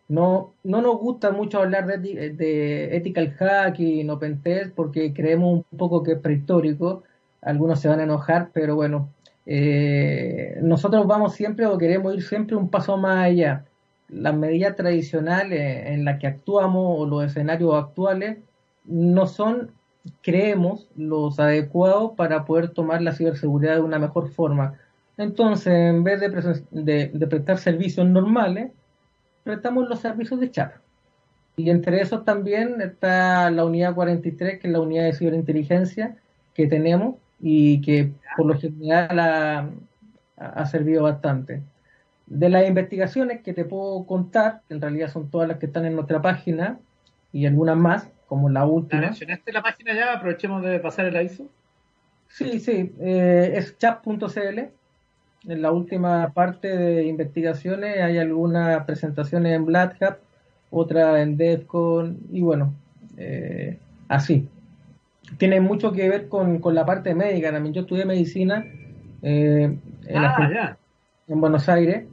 No, 0.07 0.53
no 0.63 0.81
nos 0.81 0.99
gusta 0.99 1.33
mucho 1.33 1.59
hablar 1.59 1.87
de, 1.87 2.31
de 2.31 2.97
ethical 2.97 3.33
hacking 3.33 4.09
o 4.11 4.19
pentest 4.19 4.75
porque 4.75 5.13
creemos 5.13 5.65
un 5.71 5.79
poco 5.79 6.03
que 6.03 6.13
es 6.13 6.19
prehistórico. 6.19 7.03
Algunos 7.43 7.81
se 7.81 7.89
van 7.89 8.01
a 8.01 8.05
enojar, 8.05 8.51
pero 8.53 8.77
bueno, 8.77 9.09
eh, 9.47 10.59
nosotros 10.63 11.07
vamos 11.07 11.35
siempre 11.35 11.67
o 11.67 11.79
queremos 11.79 12.15
ir 12.15 12.23
siempre 12.23 12.57
un 12.57 12.69
paso 12.69 12.97
más 12.97 13.25
allá. 13.25 13.65
Las 14.09 14.35
medidas 14.35 14.77
tradicionales 14.77 15.87
en 15.87 16.05
las 16.05 16.19
que 16.19 16.27
actuamos 16.27 17.01
o 17.01 17.07
los 17.07 17.25
escenarios 17.25 17.75
actuales 17.75 18.39
no 18.85 19.27
son 19.27 19.71
creemos 20.23 20.89
los 20.97 21.41
adecuados 21.41 22.13
para 22.17 22.45
poder 22.45 22.69
tomar 22.69 23.01
la 23.03 23.13
ciberseguridad 23.13 23.77
de 23.77 23.81
una 23.81 23.99
mejor 23.99 24.31
forma. 24.31 24.79
Entonces, 25.17 25.73
en 25.73 26.05
vez 26.05 26.21
de, 26.21 27.27
prestar 27.27 27.59
servicios 27.59 28.07
normales, 28.07 28.73
prestamos 29.45 29.89
los 29.89 30.01
servicios 30.01 30.41
de 30.41 30.51
chat. 30.51 30.73
Y 31.57 31.71
entre 31.71 32.01
esos 32.01 32.25
también 32.25 32.81
está 32.81 33.51
la 33.51 33.65
unidad 33.65 33.95
43, 33.95 34.61
que 34.61 34.67
es 34.67 34.73
la 34.73 34.81
unidad 34.81 35.05
de 35.05 35.13
ciberinteligencia 35.13 36.17
que 36.53 36.67
tenemos 36.67 37.17
y 37.47 37.83
que 37.83 38.11
por 38.39 38.47
lo 38.47 38.59
general 38.59 39.19
ha, 39.19 39.69
ha 40.39 40.65
servido 40.65 41.03
bastante. 41.03 41.63
De 42.27 42.49
las 42.49 42.67
investigaciones 42.67 43.43
que 43.43 43.53
te 43.53 43.67
puedo 43.67 44.07
contar, 44.07 44.63
que 44.67 44.73
en 44.73 44.81
realidad 44.81 45.13
son 45.13 45.31
todas 45.31 45.47
las 45.47 45.59
que 45.59 45.67
están 45.67 45.85
en 45.85 45.95
nuestra 45.95 46.23
página 46.23 46.79
y 47.35 47.45
algunas 47.45 47.77
más, 47.77 48.09
como 48.29 48.49
la 48.49 48.65
última. 48.65 49.03
mencionaste 49.03 49.53
la 49.53 49.63
página 49.63 49.95
ya? 49.95 50.15
Aprovechemos 50.15 50.63
de 50.63 50.79
pasar 50.79 51.05
el 51.05 51.17
aviso. 51.19 51.47
Sí, 52.29 52.61
sí, 52.61 52.95
eh, 52.99 53.53
es 53.57 53.77
chat.cl. 53.77 54.59
En 55.47 55.61
la 55.61 55.71
última 55.71 56.33
parte 56.33 56.75
de 56.75 57.05
investigaciones 57.05 58.01
hay 58.01 58.17
algunas 58.17 58.87
presentaciones 58.87 59.53
en 59.53 59.67
Black 59.67 60.03
Hat, 60.03 60.17
otra 60.71 61.21
en 61.21 61.37
DEFCON 61.37 62.21
y 62.33 62.41
bueno, 62.41 62.73
eh, 63.19 63.79
así. 64.09 64.49
Tiene 65.39 65.61
mucho 65.61 65.93
que 65.93 66.09
ver 66.09 66.29
con, 66.29 66.61
la 66.75 66.87
parte 66.87 67.15
médica 67.15 67.53
también. 67.53 67.75
Yo 67.75 67.83
estudié 67.83 68.05
medicina 68.05 68.65
eh, 69.23 69.77
en, 70.07 70.17
ah, 70.17 70.77
en 71.29 71.41
Buenos 71.41 71.69
Aires, 71.69 72.05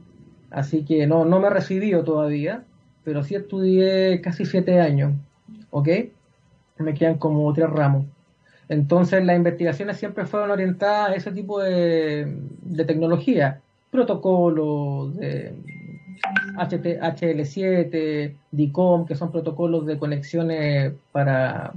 así 0.50 0.84
que 0.84 1.06
no, 1.06 1.24
no 1.24 1.40
me 1.40 1.48
he 1.48 1.50
recibido 1.50 2.04
todavía, 2.04 2.64
pero 3.04 3.22
sí 3.22 3.34
estudié 3.34 4.20
casi 4.20 4.44
siete 4.44 4.80
años. 4.80 5.12
¿ok? 5.72 5.88
Me 6.78 6.94
quedan 6.94 7.18
como 7.18 7.52
tres 7.52 7.68
ramos. 7.68 8.06
Entonces 8.68 9.24
las 9.24 9.36
investigaciones 9.36 9.96
siempre 9.96 10.26
fueron 10.26 10.50
orientadas 10.50 11.10
a 11.10 11.14
ese 11.14 11.32
tipo 11.32 11.60
de, 11.60 12.36
tecnología, 12.86 13.60
protocolos 13.90 15.16
de 15.16 15.52
HT, 16.56 17.00
HL7, 17.00 18.34
DICOM, 18.52 19.06
que 19.06 19.16
son 19.16 19.32
protocolos 19.32 19.84
de 19.86 19.98
conexiones 19.98 20.92
para 21.10 21.72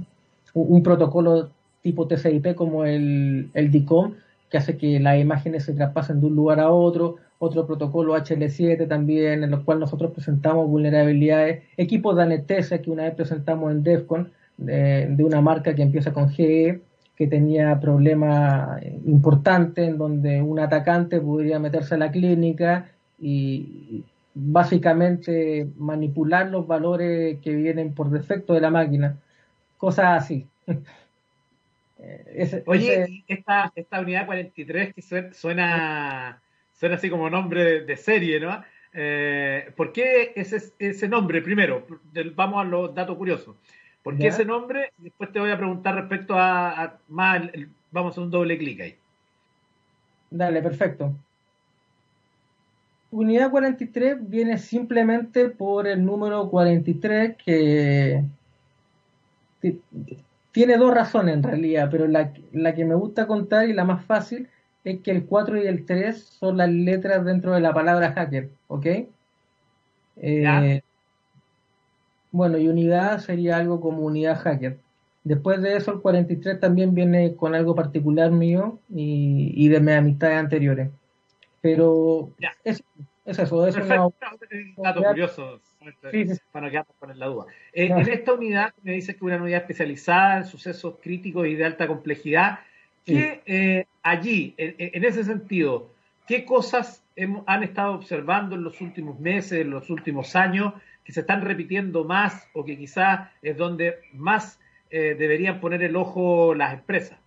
un, 0.56 0.82
protocolo 0.82 1.50
tipo 1.82 2.06
TCP 2.06 2.54
como 2.54 2.84
el, 2.84 3.50
el 3.54 3.70
DICOM, 3.70 4.14
que 4.50 4.58
hace 4.58 4.76
que 4.76 4.98
las 5.00 5.18
imágenes 5.20 5.64
se 5.64 5.74
traspasen 5.74 6.20
de 6.20 6.26
un 6.26 6.36
lugar 6.36 6.60
a 6.60 6.70
otro, 6.70 7.16
otro 7.38 7.66
protocolo 7.66 8.16
HL7 8.16 8.88
también, 8.88 9.44
en 9.44 9.52
el 9.52 9.62
cual 9.62 9.80
nosotros 9.80 10.12
presentamos 10.12 10.68
vulnerabilidades, 10.68 11.62
equipos 11.76 12.16
de 12.16 12.22
anestesia 12.22 12.80
que 12.80 12.90
una 12.90 13.04
vez 13.04 13.14
presentamos 13.14 13.70
en 13.70 13.82
DEFCON, 13.82 14.32
de, 14.56 15.16
una 15.20 15.40
marca 15.40 15.74
que 15.74 15.82
empieza 15.82 16.12
con 16.12 16.30
GE, 16.30 16.80
que 17.14 17.26
tenía 17.26 17.78
problemas 17.80 18.82
importantes 19.06 19.88
en 19.88 19.98
donde 19.98 20.42
un 20.42 20.58
atacante 20.58 21.20
podría 21.20 21.58
meterse 21.58 21.94
a 21.94 21.98
la 21.98 22.10
clínica 22.10 22.90
y 23.18 24.04
básicamente 24.34 25.66
manipular 25.78 26.48
los 26.50 26.66
valores 26.66 27.38
que 27.40 27.54
vienen 27.54 27.94
por 27.94 28.10
defecto 28.10 28.52
de 28.52 28.60
la 28.60 28.70
máquina, 28.70 29.16
cosas 29.76 30.22
así. 30.22 30.46
Oye, 32.66 33.24
esta, 33.26 33.72
esta 33.74 34.00
unidad 34.00 34.26
43 34.26 34.94
que 34.94 35.02
suena 35.32 36.40
suena 36.78 36.96
así 36.96 37.08
como 37.08 37.30
nombre 37.30 37.80
de, 37.80 37.96
serie, 37.96 38.38
¿no? 38.38 38.62
Eh, 38.92 39.72
¿Por 39.76 39.92
qué 39.92 40.32
ese, 40.36 40.72
ese 40.78 41.08
nombre 41.08 41.42
primero? 41.42 41.86
Vamos 42.34 42.60
a 42.60 42.64
los 42.64 42.94
datos 42.94 43.16
curiosos. 43.16 43.56
¿Por 44.02 44.16
qué 44.16 44.28
ese 44.28 44.44
nombre? 44.44 44.92
Después 44.98 45.32
te 45.32 45.40
voy 45.40 45.50
a 45.50 45.56
preguntar 45.56 45.94
respecto 45.96 46.34
a, 46.38 46.98
más, 47.08 47.42
vamos 47.90 48.10
a 48.10 48.12
hacer 48.12 48.22
un 48.22 48.30
doble 48.30 48.56
clic 48.56 48.80
ahí. 48.80 48.96
Dale, 50.30 50.62
perfecto. 50.62 51.12
Unidad 53.10 53.50
43 53.50 54.28
viene 54.28 54.58
simplemente 54.58 55.48
por 55.48 55.86
el 55.86 56.04
número 56.04 56.48
43 56.50 57.36
que 57.44 58.22
tiene 60.52 60.76
dos 60.76 60.94
razones 60.94 61.34
en 61.34 61.42
realidad, 61.42 61.88
pero 61.90 62.06
la, 62.06 62.32
la 62.52 62.74
que 62.74 62.84
me 62.84 62.94
gusta 62.94 63.26
contar 63.26 63.68
y 63.68 63.72
la 63.72 63.84
más 63.84 64.04
fácil 64.04 64.48
es 64.84 65.00
que 65.00 65.10
el 65.10 65.26
4 65.26 65.62
y 65.62 65.66
el 65.66 65.84
3 65.84 66.22
son 66.22 66.56
las 66.58 66.70
letras 66.70 67.24
dentro 67.24 67.52
de 67.52 67.60
la 67.60 67.74
palabra 67.74 68.12
hacker, 68.12 68.48
¿ok? 68.68 68.86
Eh, 70.16 70.80
bueno, 72.30 72.58
y 72.58 72.68
unidad 72.68 73.18
sería 73.18 73.56
algo 73.56 73.80
como 73.80 74.02
unidad 74.02 74.38
hacker. 74.38 74.78
Después 75.24 75.60
de 75.60 75.76
eso, 75.76 75.92
el 75.92 76.00
43 76.00 76.60
también 76.60 76.94
viene 76.94 77.34
con 77.34 77.54
algo 77.54 77.74
particular 77.74 78.30
mío 78.30 78.78
y, 78.88 79.68
de 79.68 79.80
mis 79.80 79.94
amistades 79.94 80.38
anteriores. 80.38 80.88
Pero 81.60 82.30
es, 82.62 82.82
es, 83.24 83.38
eso, 83.38 83.66
es 83.66 83.74
dato 83.74 85.02
curioso 85.02 85.60
para 86.52 86.70
que 86.70 86.82
con 86.98 87.18
la 87.18 87.26
duda. 87.26 87.46
Eh, 87.72 87.86
en 87.86 88.08
esta 88.08 88.32
unidad 88.32 88.74
me 88.82 88.92
dices 88.92 89.14
que 89.14 89.18
es 89.18 89.22
una 89.22 89.36
unidad 89.36 89.60
especializada 89.60 90.38
en 90.38 90.44
sucesos 90.44 90.96
críticos 91.02 91.46
y 91.46 91.54
de 91.54 91.64
alta 91.64 91.86
complejidad. 91.86 92.60
¿Qué, 93.04 93.42
eh, 93.46 93.86
allí, 94.02 94.54
en, 94.56 95.04
ese 95.04 95.22
sentido, 95.24 95.90
qué 96.26 96.44
cosas 96.44 97.04
han 97.46 97.62
estado 97.62 97.94
observando 97.94 98.56
en 98.56 98.64
los 98.64 98.80
últimos 98.80 99.18
meses, 99.20 99.60
en 99.60 99.70
los 99.70 99.90
últimos 99.90 100.34
años, 100.34 100.74
que 101.04 101.12
se 101.12 101.20
están 101.20 101.42
repitiendo 101.42 102.04
más 102.04 102.48
o 102.52 102.64
que 102.64 102.76
quizás 102.76 103.30
es 103.40 103.56
donde 103.56 104.00
más 104.12 104.58
eh, 104.90 105.14
deberían 105.18 105.60
poner 105.60 105.82
el 105.82 105.96
ojo 105.96 106.54
las 106.54 106.74
empresas? 106.74 107.18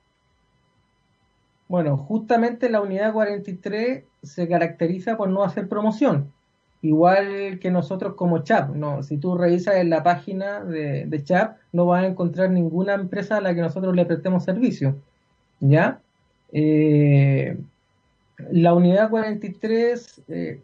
Bueno, 1.70 1.98
justamente 1.98 2.70
la 2.70 2.82
unidad 2.82 3.14
43 3.14 4.04
se 4.24 4.48
caracteriza 4.48 5.18
por 5.18 5.30
no 5.30 5.44
hacer 5.44 5.70
promoción, 5.70 6.34
igual 6.82 7.60
que 7.60 7.72
nosotros 7.72 8.16
como 8.16 8.44
CHAP. 8.44 8.76
No, 8.76 9.04
si 9.04 9.18
tú 9.18 9.38
revisas 9.38 9.76
en 9.76 9.90
la 9.90 10.04
página 10.04 10.64
de, 10.64 11.06
de 11.06 11.24
CHAP, 11.24 11.58
no 11.74 11.86
vas 11.86 12.04
a 12.04 12.08
encontrar 12.08 12.50
ninguna 12.50 12.94
empresa 12.94 13.38
a 13.38 13.42
la 13.42 13.54
que 13.54 13.62
nosotros 13.62 13.96
le 13.96 14.06
prestemos 14.06 14.44
servicio. 14.44 14.96
¿Ya? 15.60 16.00
Eh, 16.52 17.58
la 18.52 18.74
unidad 18.74 19.10
43 19.10 20.22
eh, 20.30 20.62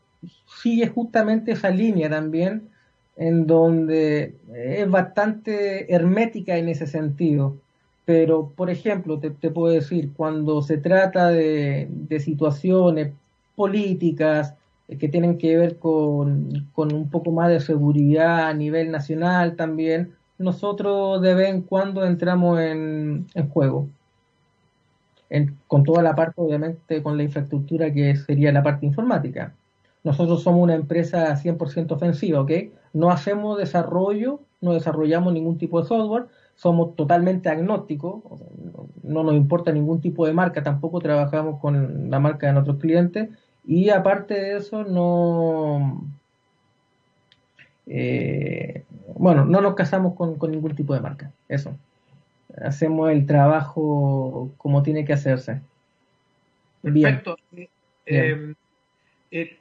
sigue 0.61 0.87
justamente 0.87 1.51
esa 1.51 1.69
línea 1.69 2.09
también, 2.09 2.69
en 3.17 3.47
donde 3.47 4.35
es 4.53 4.89
bastante 4.89 5.93
hermética 5.93 6.57
en 6.57 6.69
ese 6.69 6.87
sentido. 6.87 7.55
Pero, 8.05 8.51
por 8.55 8.69
ejemplo, 8.69 9.19
te, 9.19 9.31
puedo 9.49 9.73
decir, 9.73 10.11
cuando 10.15 10.61
se 10.61 10.77
trata 10.77 11.29
de, 11.29 11.89
situaciones 12.19 13.13
políticas 13.55 14.53
que 14.87 15.09
tienen 15.09 15.37
que 15.37 15.57
ver 15.57 15.77
con, 15.79 16.67
un 16.75 17.09
poco 17.09 17.31
más 17.31 17.49
de 17.49 17.59
seguridad 17.59 18.47
a 18.47 18.53
nivel 18.53 18.91
nacional 18.91 19.55
también, 19.55 20.13
nosotros 20.37 21.21
de 21.21 21.33
vez 21.33 21.49
en 21.49 21.61
cuando 21.61 22.05
entramos 22.05 22.59
en, 22.59 23.27
juego. 23.49 23.87
con 25.67 25.83
toda 25.83 26.03
la 26.03 26.15
parte, 26.15 26.35
obviamente, 26.37 27.01
con 27.01 27.17
la 27.17 27.23
infraestructura 27.23 27.91
que 27.91 28.15
sería 28.15 28.51
la 28.51 28.63
parte 28.63 28.85
informática. 28.85 29.53
Nosotros 30.03 30.43
somos 30.43 30.61
una 30.61 30.75
empresa 30.75 31.35
100% 31.35 31.91
ofensiva, 31.91 32.41
¿ok? 32.41 32.51
No 32.93 33.09
hacemos 33.09 33.57
desarrollo, 33.57 34.41
no 34.61 34.73
desarrollamos 34.73 35.33
ningún 35.33 35.57
tipo 35.57 35.81
de 35.81 35.87
software, 35.87 36.25
somos 36.55 36.95
totalmente 36.95 37.49
agnósticos, 37.49 38.21
no 39.03 39.23
nos 39.23 39.33
importa 39.33 39.71
ningún 39.71 40.01
tipo 40.01 40.25
de 40.27 40.33
marca, 40.33 40.63
tampoco 40.63 40.99
trabajamos 40.99 41.59
con 41.59 42.09
la 42.09 42.19
marca 42.19 42.47
de 42.47 42.53
nuestros 42.53 42.77
clientes 42.77 43.29
y 43.67 43.89
aparte 43.89 44.33
de 44.33 44.57
eso 44.57 44.83
no... 44.83 46.03
Eh, 47.87 48.83
bueno, 49.15 49.45
no 49.45 49.61
nos 49.61 49.75
casamos 49.75 50.15
con, 50.15 50.37
ningún 50.51 50.75
tipo 50.75 50.93
de 50.93 51.01
marca, 51.01 51.31
eso. 51.47 51.77
Hacemos 52.63 53.11
el 53.11 53.25
trabajo 53.25 54.51
como 54.57 54.81
tiene 54.81 55.05
que 55.05 55.13
hacerse. 55.13 55.61
Perfecto. 56.81 57.37
Bien. 57.51 57.69
Eh, 58.05 58.53
eh, 59.31 59.57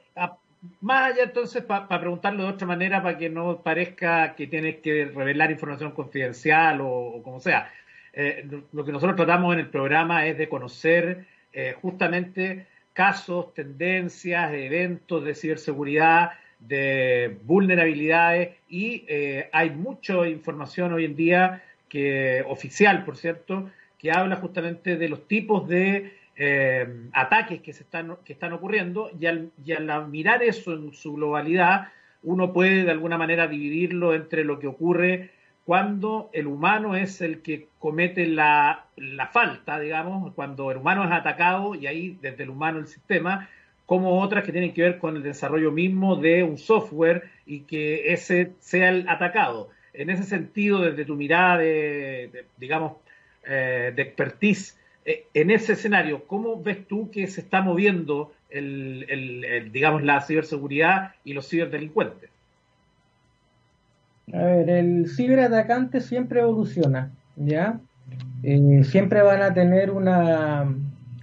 más 0.81 1.11
allá 1.11 1.23
entonces, 1.23 1.63
para 1.63 1.87
preguntarlo 1.87 2.43
de 2.43 2.49
otra 2.49 2.67
manera, 2.67 3.01
para 3.01 3.17
que 3.17 3.29
no 3.29 3.61
parezca 3.61 4.35
que 4.35 4.47
tienes 4.47 4.77
que 4.77 5.05
revelar 5.05 5.51
información 5.51 5.91
confidencial 5.91 6.79
o, 6.81 7.21
como 7.23 7.39
sea, 7.39 7.71
eh, 8.13 8.47
lo 8.71 8.85
que 8.85 8.91
nosotros 8.91 9.15
tratamos 9.15 9.53
en 9.53 9.59
el 9.59 9.69
programa 9.69 10.25
es 10.25 10.37
de 10.37 10.49
conocer 10.49 11.25
eh, 11.53 11.75
justamente 11.81 12.67
casos, 12.95 13.53
tendencias, 13.53 14.53
eventos 14.53 15.23
de 15.25 15.35
ciberseguridad, 15.35 16.31
de 16.59 17.37
vulnerabilidades 17.43 18.55
y 18.69 19.03
eh, 19.09 19.49
hay 19.51 19.69
mucha 19.69 20.27
información 20.27 20.93
hoy 20.93 21.03
en 21.03 21.15
día 21.17 21.61
que 21.89 22.43
oficial, 22.47 23.03
por 23.03 23.17
cierto, 23.17 23.69
que 23.99 24.11
habla 24.11 24.37
justamente 24.37 24.95
de 24.95 25.09
los 25.09 25.27
tipos 25.27 25.67
de 25.67 26.13
eh, 26.37 26.87
ataques 27.11 27.61
que, 27.61 27.73
se 27.73 27.83
están, 27.83 28.15
que 28.23 28.31
están 28.31 28.53
ocurriendo 28.53 29.11
y 29.19 29.25
al, 29.25 30.07
mirar 30.07 30.41
eso 30.41 30.73
en 30.73 30.93
su 30.93 31.15
globalidad, 31.15 31.89
uno 32.23 32.53
puede 32.53 32.85
de 32.85 32.91
alguna 32.91 33.17
manera 33.17 33.47
dividirlo 33.47 34.15
entre 34.15 34.45
lo 34.45 34.57
que 34.57 34.67
ocurre 34.67 35.31
cuando 35.65 36.29
el 36.31 36.45
humano 36.45 36.95
es 36.95 37.21
el 37.21 37.41
que 37.41 37.67
comete 37.79 38.27
la, 38.27 38.85
falta, 39.33 39.79
digamos, 39.79 40.31
cuando 40.35 40.69
el 40.69 40.77
humano 40.77 41.03
es 41.03 41.11
atacado 41.11 41.73
y 41.73 41.87
ahí 41.87 42.19
desde 42.21 42.43
el 42.43 42.51
humano 42.51 42.77
el 42.77 42.87
sistema, 42.87 43.49
como 43.87 44.21
otras 44.21 44.43
que 44.43 44.51
tienen 44.51 44.73
que 44.73 44.83
ver 44.83 44.99
con 44.99 45.15
el 45.15 45.23
desarrollo 45.23 45.71
mismo 45.71 46.15
de 46.15 46.43
un 46.43 46.59
software 46.59 47.29
y 47.47 47.61
que 47.61 48.13
ese 48.13 48.53
sea 48.59 48.89
el 48.89 49.09
atacado. 49.09 49.69
En 49.93 50.11
ese 50.11 50.23
sentido, 50.23 50.81
desde 50.81 51.03
tu 51.03 51.15
mirada 51.15 51.57
de, 51.57 52.45
digamos, 52.57 52.97
eh, 53.47 53.91
de 53.95 54.01
expertise, 54.03 54.77
eh, 55.03 55.25
en 55.33 55.49
ese 55.49 55.73
escenario, 55.73 56.25
¿cómo 56.27 56.61
ves 56.61 56.87
tú 56.87 57.09
que 57.09 57.25
se 57.27 57.41
está 57.41 57.61
moviendo 57.61 58.33
el, 58.49 59.69
digamos, 59.71 60.03
la 60.03 60.21
ciberseguridad 60.21 61.15
y 61.23 61.33
los 61.33 61.49
ciberdelincuentes? 61.49 62.29
A 64.33 64.43
ver, 64.43 64.69
el 64.69 65.09
ciberatacante 65.09 66.01
siempre 66.01 66.41
evoluciona, 66.41 67.11
¿ya? 67.35 67.79
Eh, 68.43 68.83
siempre 68.83 69.21
van 69.21 69.41
a 69.41 69.53
tener 69.53 69.91
una 69.91 70.67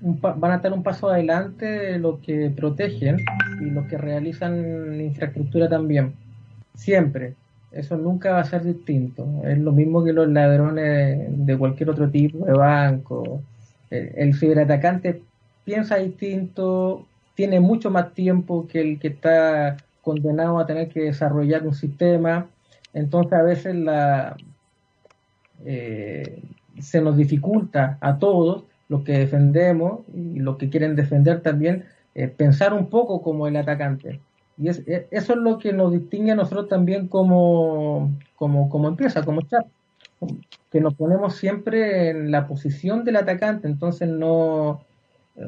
van 0.02 0.50
a 0.50 0.60
tener 0.60 0.76
un 0.76 0.82
paso 0.82 1.08
adelante 1.08 1.96
los 1.98 2.18
que 2.20 2.50
protegen 2.50 3.18
y 3.60 3.70
los 3.70 3.86
que 3.86 3.96
realizan 3.96 5.00
infraestructura 5.00 5.68
también. 5.68 6.14
Siempre. 6.74 7.34
Eso 7.70 7.96
nunca 7.96 8.32
va 8.32 8.40
a 8.40 8.44
ser 8.44 8.64
distinto. 8.64 9.26
Es 9.44 9.58
lo 9.58 9.72
mismo 9.72 10.04
que 10.04 10.12
los 10.12 10.28
ladrones 10.28 11.26
de 11.28 11.56
cualquier 11.56 11.90
otro 11.90 12.10
tipo 12.10 12.44
de 12.44 12.52
banco, 12.52 13.40
el, 13.90 14.34
ciberatacante 14.34 15.22
piensa 15.64 15.96
distinto, 15.96 17.06
tiene 17.34 17.60
mucho 17.60 17.90
más 17.90 18.12
tiempo 18.12 18.66
que 18.66 18.80
el 18.80 18.98
que 18.98 19.08
está 19.08 19.76
condenado 20.02 20.58
a 20.58 20.66
tener 20.66 20.88
que 20.88 21.02
desarrollar 21.02 21.66
un 21.66 21.74
sistema, 21.74 22.46
entonces 22.94 23.32
a 23.32 23.42
veces 23.42 23.74
la, 23.74 24.36
eh, 25.64 26.42
se 26.80 27.00
nos 27.00 27.16
dificulta 27.16 27.98
a 28.00 28.18
todos 28.18 28.64
los 28.88 29.02
que 29.02 29.18
defendemos 29.18 30.00
y 30.14 30.38
los 30.38 30.56
que 30.56 30.68
quieren 30.68 30.96
defender 30.96 31.40
también 31.40 31.84
eh, 32.14 32.28
pensar 32.28 32.74
un 32.74 32.90
poco 32.90 33.22
como 33.22 33.46
el 33.46 33.56
atacante. 33.56 34.20
Y 34.58 34.68
es, 34.68 34.86
e, 34.86 35.06
eso 35.10 35.32
es 35.32 35.38
lo 35.38 35.58
que 35.58 35.72
nos 35.72 35.92
distingue 35.92 36.32
a 36.32 36.36
nosotros 36.36 36.68
también 36.68 37.08
como, 37.08 38.10
como, 38.36 38.68
como 38.68 38.88
empresa, 38.88 39.22
como 39.24 39.42
chat 39.42 39.66
que 40.70 40.80
nos 40.80 40.94
ponemos 40.94 41.36
siempre 41.36 42.10
en 42.10 42.30
la 42.30 42.46
posición 42.46 43.04
del 43.04 43.16
atacante, 43.16 43.68
entonces 43.68 44.08
no, 44.08 44.80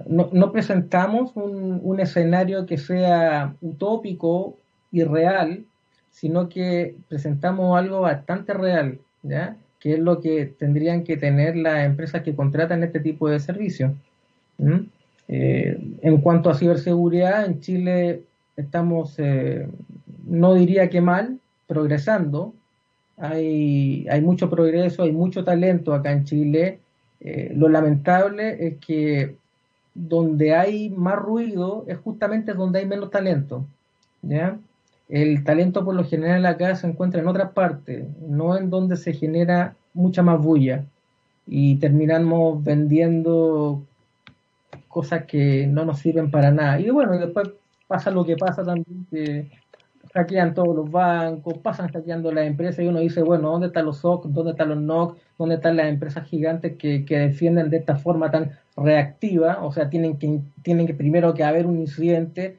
no, 0.06 0.52
presentamos 0.52 1.34
un, 1.36 1.80
un, 1.82 2.00
escenario 2.00 2.66
que 2.66 2.76
sea 2.76 3.54
utópico 3.60 4.56
y 4.90 5.04
real, 5.04 5.64
sino 6.14 6.48
que 6.48 6.94
presentamos 7.08 7.76
algo 7.76 8.00
bastante 8.00 8.54
real, 8.54 8.98
¿ya? 9.24 9.56
que 9.80 9.94
es 9.94 9.98
lo 9.98 10.20
que 10.20 10.46
tendrían 10.46 11.02
que 11.02 11.16
tener 11.16 11.56
las 11.56 11.84
empresas 11.84 12.22
que 12.22 12.36
contratan 12.36 12.84
este 12.84 13.00
tipo 13.00 13.28
de 13.28 13.40
servicios. 13.40 13.92
Eh, 15.26 15.78
en 16.02 16.16
cuanto 16.18 16.48
a 16.48 16.54
ciberseguridad, 16.54 17.44
en 17.44 17.60
Chile 17.60 18.22
estamos, 18.56 19.16
eh, 19.18 19.66
no 20.26 20.54
diría 20.54 20.88
que 20.88 21.00
mal, 21.00 21.40
progresando, 21.66 22.54
hay, 23.16 24.06
hay 24.08 24.20
mucho 24.20 24.48
progreso, 24.48 25.02
hay 25.02 25.12
mucho 25.12 25.42
talento 25.42 25.92
acá 25.94 26.12
en 26.12 26.24
Chile. 26.24 26.78
Eh, 27.20 27.52
lo 27.56 27.68
lamentable 27.68 28.68
es 28.68 28.76
que 28.78 29.34
donde 29.94 30.54
hay 30.54 30.90
más 30.90 31.16
ruido 31.16 31.84
es 31.88 31.98
justamente 31.98 32.54
donde 32.54 32.78
hay 32.78 32.86
menos 32.86 33.10
talento. 33.10 33.66
¿ya? 34.22 34.56
El 35.08 35.44
talento 35.44 35.84
por 35.84 35.94
lo 35.94 36.04
general 36.04 36.46
acá 36.46 36.74
se 36.76 36.86
encuentra 36.86 37.20
en 37.20 37.28
otra 37.28 37.50
parte, 37.50 38.08
no 38.26 38.56
en 38.56 38.70
donde 38.70 38.96
se 38.96 39.12
genera 39.12 39.76
mucha 39.92 40.22
más 40.22 40.40
bulla 40.40 40.84
y 41.46 41.76
terminamos 41.76 42.62
vendiendo 42.64 43.82
cosas 44.88 45.24
que 45.24 45.66
no 45.66 45.84
nos 45.84 45.98
sirven 45.98 46.30
para 46.30 46.50
nada. 46.50 46.80
Y 46.80 46.90
bueno, 46.90 47.18
después 47.18 47.50
pasa 47.86 48.10
lo 48.10 48.24
que 48.24 48.36
pasa 48.36 48.64
también, 48.64 49.06
que 49.10 49.50
hackean 50.14 50.54
todos 50.54 50.74
los 50.74 50.90
bancos, 50.90 51.58
pasan 51.58 51.88
hackeando 51.88 52.32
las 52.32 52.46
empresas 52.46 52.84
y 52.84 52.88
uno 52.88 53.00
dice, 53.00 53.22
bueno, 53.22 53.50
¿dónde 53.50 53.66
están 53.66 53.86
los 53.86 53.98
SOC? 53.98 54.26
¿Dónde 54.26 54.52
están 54.52 54.68
los 54.68 54.78
NOC? 54.78 55.18
¿Dónde 55.38 55.56
están 55.56 55.76
las 55.76 55.86
empresas 55.86 56.26
gigantes 56.26 56.76
que, 56.76 57.04
que 57.04 57.18
defienden 57.18 57.70
de 57.70 57.78
esta 57.78 57.96
forma 57.96 58.30
tan 58.30 58.52
reactiva? 58.76 59.64
O 59.64 59.72
sea, 59.72 59.90
tienen 59.90 60.16
que, 60.16 60.40
tienen 60.62 60.86
que 60.86 60.94
primero 60.94 61.34
que 61.34 61.44
haber 61.44 61.66
un 61.66 61.78
incidente 61.78 62.58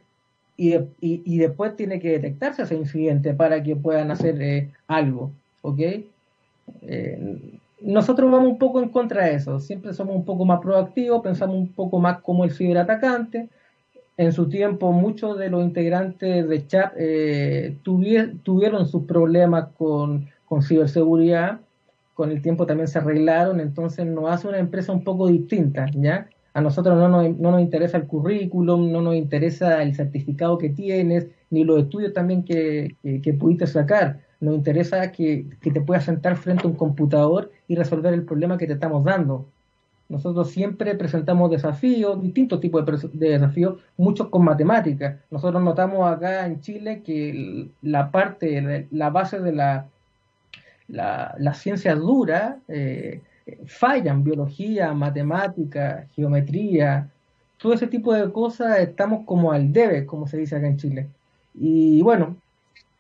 y, 0.58 0.76
y, 0.76 0.84
y 1.02 1.38
después 1.38 1.76
tiene 1.76 2.00
que 2.00 2.12
detectarse 2.12 2.64
ese 2.64 2.76
incidente 2.76 3.34
para 3.34 3.62
que 3.62 3.76
puedan 3.76 4.12
hacer 4.12 4.42
eh, 4.42 4.72
algo, 4.88 5.32
¿ok? 5.62 5.80
Eh, 6.82 7.60
nosotros 7.82 8.32
vamos 8.32 8.50
un 8.50 8.58
poco 8.58 8.82
en 8.82 8.90
contra 8.90 9.26
de 9.26 9.36
eso, 9.36 9.60
siempre 9.60 9.94
somos 9.94 10.16
un 10.16 10.26
poco 10.26 10.46
más 10.46 10.62
proactivos, 10.62 11.22
pensamos 11.22 11.56
un 11.56 11.74
poco 11.74 12.00
más 12.00 12.22
como 12.22 12.44
el 12.44 12.52
ciberatacante, 12.52 13.50
en 14.18 14.32
su 14.32 14.48
tiempo 14.48 14.92
muchos 14.94 15.38
de 15.38 15.50
los 15.50 15.64
integrantes 15.64 16.48
de 16.48 16.68
chat 16.68 16.94
eh, 16.98 17.76
tuvieron 17.84 18.88
sus 18.88 19.04
problemas 19.04 19.68
con, 19.78 20.30
ciberseguridad, 20.62 21.60
con 22.14 22.32
el 22.32 22.42
tiempo 22.42 22.66
también 22.66 22.88
se 22.88 22.98
arreglaron, 22.98 23.60
entonces 23.60 24.06
nos 24.06 24.32
hace 24.32 24.48
una 24.48 24.60
empresa 24.60 24.94
un 24.94 25.04
poco 25.04 25.28
distinta, 25.28 25.88
¿ya? 25.94 26.30
A 26.56 26.62
nosotros 26.62 26.98
no 26.98 27.10
nos, 27.10 27.38
no 27.38 27.52
nos 27.52 27.60
interesa 27.60 27.98
el 27.98 28.08
currículum, 28.08 28.90
no 28.90 29.02
nos 29.02 29.16
interesa 29.16 29.84
el 29.84 29.94
certificado 29.94 30.58
que 30.58 30.70
tienes, 30.70 31.28
ni 31.50 31.66
los 31.66 31.84
estudios 31.84 32.14
también 32.14 32.44
que, 32.44 32.96
pudiste 33.38 33.68
sacar. 33.68 34.22
Nos 34.40 34.56
interesa 34.56 35.12
que, 35.12 35.48
que 35.60 35.72
te 35.72 35.82
puedas 35.82 36.06
sentar 36.06 36.38
frente 36.38 36.64
a 36.64 36.70
un 36.70 36.78
computador 36.78 37.52
y 37.68 37.76
resolver 37.76 38.14
el 38.14 38.24
problema 38.24 38.58
que 38.58 38.68
te 38.68 38.74
estamos 38.74 39.04
dando. 39.04 39.46
Nosotros 40.08 40.50
siempre 40.50 40.96
presentamos 40.96 41.52
desafíos, 41.52 42.22
distintos 42.22 42.62
tipos 42.62 42.86
de, 42.86 43.30
desafíos, 43.32 43.82
muchos 43.98 44.30
con 44.30 44.46
matemáticas. 44.46 45.18
Nosotros 45.32 45.62
notamos 45.62 46.10
acá 46.10 46.46
en 46.46 46.62
Chile 46.62 47.02
que 47.04 47.68
la 47.82 48.12
parte, 48.12 48.88
la 48.92 49.10
base 49.10 49.42
de 49.42 49.52
la, 49.52 49.88
la, 50.88 51.54
ciencia 51.54 51.96
dura 51.96 52.60
eh, 52.70 53.20
fallan, 53.68 54.24
biología, 54.24 54.94
matemática, 54.94 56.08
geometría, 56.16 57.10
todo 57.58 57.74
ese 57.74 57.88
tipo 57.88 58.14
de 58.14 58.32
cosas 58.32 58.80
estamos 58.80 59.26
como 59.26 59.52
al 59.52 59.72
debe, 59.72 60.06
como 60.06 60.28
se 60.28 60.38
dice 60.38 60.56
acá 60.56 60.68
en 60.68 60.78
Chile. 60.78 61.08
Y 61.54 62.02
bueno, 62.02 62.38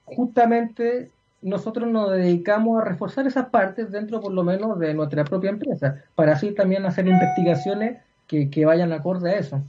justamente 0.05 1.09
nosotros 1.41 1.87
nos 1.87 2.11
dedicamos 2.11 2.81
a 2.81 2.85
reforzar 2.85 3.27
esas 3.27 3.49
partes 3.49 3.91
dentro 3.91 4.21
por 4.21 4.31
lo 4.31 4.43
menos 4.43 4.79
de 4.79 4.93
nuestra 4.93 5.23
propia 5.25 5.49
empresa, 5.49 6.03
para 6.15 6.33
así 6.33 6.51
también 6.51 6.85
hacer 6.85 7.07
investigaciones 7.07 7.99
que, 8.27 8.49
que 8.49 8.65
vayan 8.65 8.91
acorde 8.93 9.31
a 9.31 9.37
eso. 9.37 9.61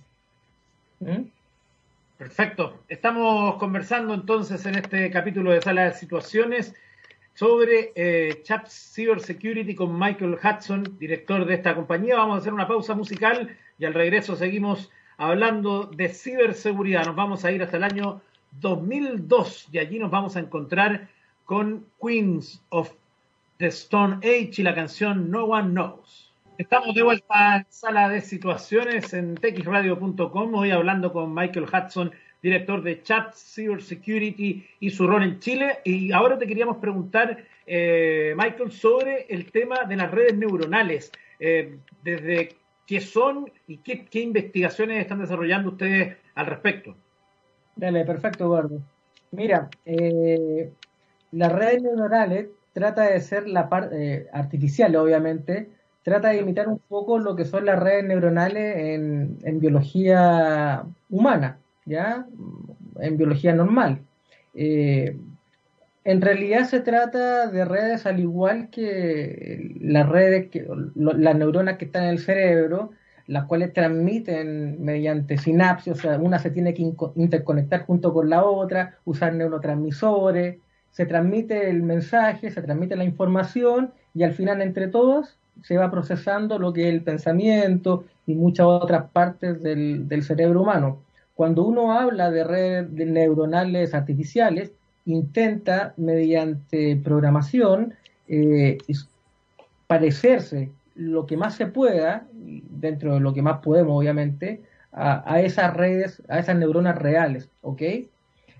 ¿Mm? 1.00 1.24
Perfecto. 2.16 2.80
Estamos 2.88 3.56
conversando 3.56 4.14
entonces 4.14 4.64
en 4.64 4.76
este 4.76 5.10
capítulo 5.10 5.52
de 5.52 5.60
Sala 5.60 5.84
de 5.84 5.92
Situaciones 5.92 6.74
sobre 7.36 7.92
eh, 7.94 8.40
Chat 8.44 8.66
Cyber 8.68 9.20
Security 9.20 9.74
con 9.74 9.98
Michael 9.98 10.38
Hudson, 10.42 10.96
director 10.98 11.44
de 11.44 11.54
esta 11.54 11.74
compañía. 11.74 12.16
Vamos 12.16 12.36
a 12.36 12.38
hacer 12.38 12.54
una 12.54 12.66
pausa 12.66 12.94
musical 12.94 13.54
y 13.78 13.84
al 13.84 13.92
regreso 13.92 14.36
seguimos 14.36 14.90
hablando 15.18 15.84
de 15.84 16.08
ciberseguridad. 16.08 17.04
Nos 17.04 17.14
vamos 17.14 17.44
a 17.44 17.52
ir 17.52 17.62
hasta 17.62 17.76
el 17.76 17.84
año 17.84 18.22
2002 18.52 19.68
y 19.70 19.78
allí 19.78 19.98
nos 19.98 20.10
vamos 20.10 20.34
a 20.36 20.40
encontrar 20.40 21.08
con 21.44 21.84
Queens 22.00 22.62
of 22.70 22.92
the 23.58 23.66
Stone 23.66 24.16
Age 24.16 24.52
y 24.56 24.62
la 24.62 24.74
canción 24.74 25.30
No 25.30 25.44
One 25.44 25.72
Knows. 25.72 26.32
Estamos 26.56 26.94
de 26.94 27.02
vuelta 27.02 27.56
en 27.56 27.66
sala 27.68 28.08
de 28.08 28.22
situaciones 28.22 29.12
en 29.12 29.34
texradio.com, 29.34 30.54
hoy 30.54 30.70
hablando 30.70 31.12
con 31.12 31.34
Michael 31.34 31.66
Hudson, 31.66 32.12
director 32.42 32.82
de 32.82 33.02
Chat 33.02 33.34
Cyber 33.34 33.82
Security 33.82 34.66
y 34.80 34.90
su 34.90 35.06
rol 35.06 35.22
en 35.22 35.38
Chile. 35.38 35.78
Y 35.84 36.12
ahora 36.12 36.38
te 36.38 36.46
queríamos 36.46 36.78
preguntar, 36.78 37.44
eh, 37.66 38.34
Michael, 38.36 38.72
sobre 38.72 39.26
el 39.28 39.50
tema 39.50 39.84
de 39.84 39.96
las 39.96 40.10
redes 40.10 40.36
neuronales. 40.36 41.10
Eh, 41.38 41.78
desde 42.02 42.56
qué 42.86 43.00
son 43.00 43.50
y 43.66 43.78
qué, 43.78 44.20
investigaciones 44.20 45.00
están 45.00 45.20
desarrollando 45.20 45.70
ustedes 45.70 46.16
al 46.34 46.46
respecto. 46.46 46.94
Dale, 47.74 48.04
perfecto, 48.04 48.44
Eduardo. 48.44 48.80
Mira, 49.32 49.68
eh, 49.84 50.70
las 51.32 51.52
redes 51.52 51.82
neuronales 51.82 52.48
trata 52.72 53.10
de 53.10 53.20
ser 53.20 53.48
la 53.48 53.68
parte 53.68 54.28
artificial, 54.32 54.94
obviamente, 54.96 55.68
trata 56.06 56.28
de 56.28 56.38
imitar 56.38 56.68
un 56.68 56.78
poco 56.78 57.18
lo 57.18 57.34
que 57.34 57.44
son 57.44 57.66
las 57.66 57.80
redes 57.80 58.04
neuronales 58.04 58.76
en, 58.76 59.60
biología 59.60 60.84
humana, 61.10 61.58
¿ya? 61.86 62.26
En 63.00 63.16
biología 63.16 63.54
normal. 63.54 64.00
Eh, 64.54 65.16
en 66.04 66.20
realidad 66.20 66.66
se 66.66 66.80
trata 66.80 67.48
de 67.48 67.64
redes 67.64 68.06
al 68.06 68.20
igual 68.20 68.68
que 68.70 69.74
las 69.80 70.08
redes, 70.08 70.50
que, 70.50 70.66
las 70.94 71.36
neuronas 71.36 71.78
que 71.78 71.86
están 71.86 72.04
en 72.04 72.10
el 72.10 72.18
cerebro, 72.20 72.92
las 73.26 73.46
cuales 73.46 73.72
transmiten 73.72 74.84
mediante 74.84 75.36
sinapsis, 75.36 75.94
o 75.94 75.96
sea, 75.96 76.18
una 76.18 76.38
se 76.38 76.50
tiene 76.50 76.74
que 76.74 76.92
interconectar 77.16 77.84
junto 77.86 78.12
con 78.12 78.30
la 78.30 78.44
otra, 78.44 78.98
usar 79.04 79.34
neurotransmisores, 79.34 80.58
se 80.92 81.06
transmite 81.06 81.68
el 81.68 81.82
mensaje, 81.82 82.50
se 82.50 82.62
transmite 82.62 82.96
la 82.96 83.04
información 83.04 83.92
y 84.14 84.22
al 84.22 84.32
final 84.32 84.62
entre 84.62 84.88
todos 84.88 85.36
se 85.62 85.76
va 85.76 85.90
procesando 85.90 86.58
lo 86.58 86.72
que 86.72 86.88
es 86.88 86.94
el 86.94 87.02
pensamiento 87.02 88.04
y 88.26 88.34
muchas 88.34 88.66
otras 88.66 89.10
partes 89.10 89.62
del, 89.62 90.22
cerebro 90.22 90.62
humano. 90.62 91.02
Cuando 91.36 91.64
uno 91.64 91.92
habla 91.92 92.30
de 92.32 92.42
redes 92.42 92.90
neuronales 92.90 93.94
artificiales, 93.94 94.72
intenta, 95.04 95.94
mediante 95.96 96.96
programación, 96.96 97.94
eh, 98.26 98.78
parecerse 99.86 100.70
lo 100.96 101.26
que 101.26 101.36
más 101.36 101.54
se 101.54 101.66
pueda, 101.66 102.26
dentro 102.32 103.14
de 103.14 103.20
lo 103.20 103.34
que 103.34 103.42
más 103.42 103.58
podemos, 103.58 103.96
obviamente, 103.96 104.62
a, 104.92 105.42
esas 105.42 105.74
redes, 105.74 106.22
a 106.28 106.38
esas 106.38 106.56
neuronas 106.56 106.96
reales, 106.96 107.50
¿ok? 107.60 107.82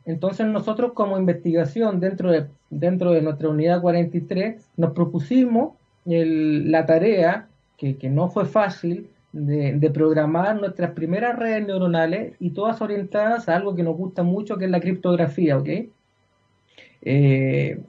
Entonces 0.04 0.46
nosotros 0.46 0.92
como 0.92 1.18
investigación 1.18 1.98
dentro 1.98 2.30
de, 2.30 2.46
dentro 2.68 3.12
de 3.12 3.22
nuestra 3.22 3.48
unidad 3.48 3.80
43 3.80 4.68
nos 4.76 4.92
propusimos 4.92 5.72
la 6.04 6.84
tarea, 6.84 7.48
que, 7.78 7.96
no 8.10 8.28
fue 8.28 8.44
fácil, 8.44 9.08
de, 9.32 9.90
programar 9.90 10.56
nuestras 10.60 10.92
primeras 10.92 11.38
redes 11.38 11.66
neuronales 11.66 12.34
y 12.40 12.50
todas 12.50 12.80
orientadas 12.80 13.48
a 13.48 13.56
algo 13.56 13.74
que 13.74 13.82
nos 13.82 13.96
gusta 13.96 14.22
mucho, 14.22 14.56
que 14.56 14.64
es 14.64 14.70
la 14.70 14.80
criptografía, 14.80 15.58
¿ok? 15.58 15.68
Eh, 17.02 17.80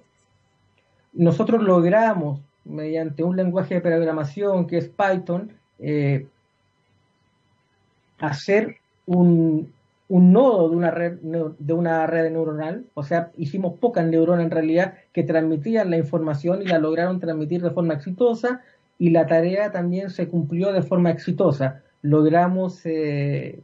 nosotros 1.13 1.63
logramos, 1.63 2.39
mediante 2.65 3.23
un 3.23 3.37
lenguaje 3.37 3.75
de 3.75 3.81
programación 3.81 4.67
que 4.67 4.77
es 4.77 4.89
Python, 4.89 5.51
eh, 5.79 6.27
hacer 8.19 8.77
un, 9.05 9.73
nodo 10.09 10.69
de 10.69 10.75
una 10.75 10.91
red 10.91 11.17
de 11.19 11.73
una 11.73 12.07
red 12.07 12.31
neuronal, 12.31 12.85
o 12.93 13.03
sea, 13.03 13.31
hicimos 13.37 13.77
pocas 13.79 14.05
neuronas 14.05 14.45
en 14.45 14.51
realidad 14.51 14.95
que 15.13 15.23
transmitían 15.23 15.89
la 15.89 15.97
información 15.97 16.61
y 16.61 16.65
la 16.65 16.79
lograron 16.79 17.19
transmitir 17.19 17.61
de 17.61 17.71
forma 17.71 17.95
exitosa 17.95 18.61
y 18.99 19.09
la 19.11 19.27
tarea 19.27 19.71
también 19.71 20.09
se 20.09 20.27
cumplió 20.27 20.73
de 20.73 20.81
forma 20.81 21.11
exitosa. 21.11 21.81
Logramos 22.01 22.85
eh, 22.85 23.59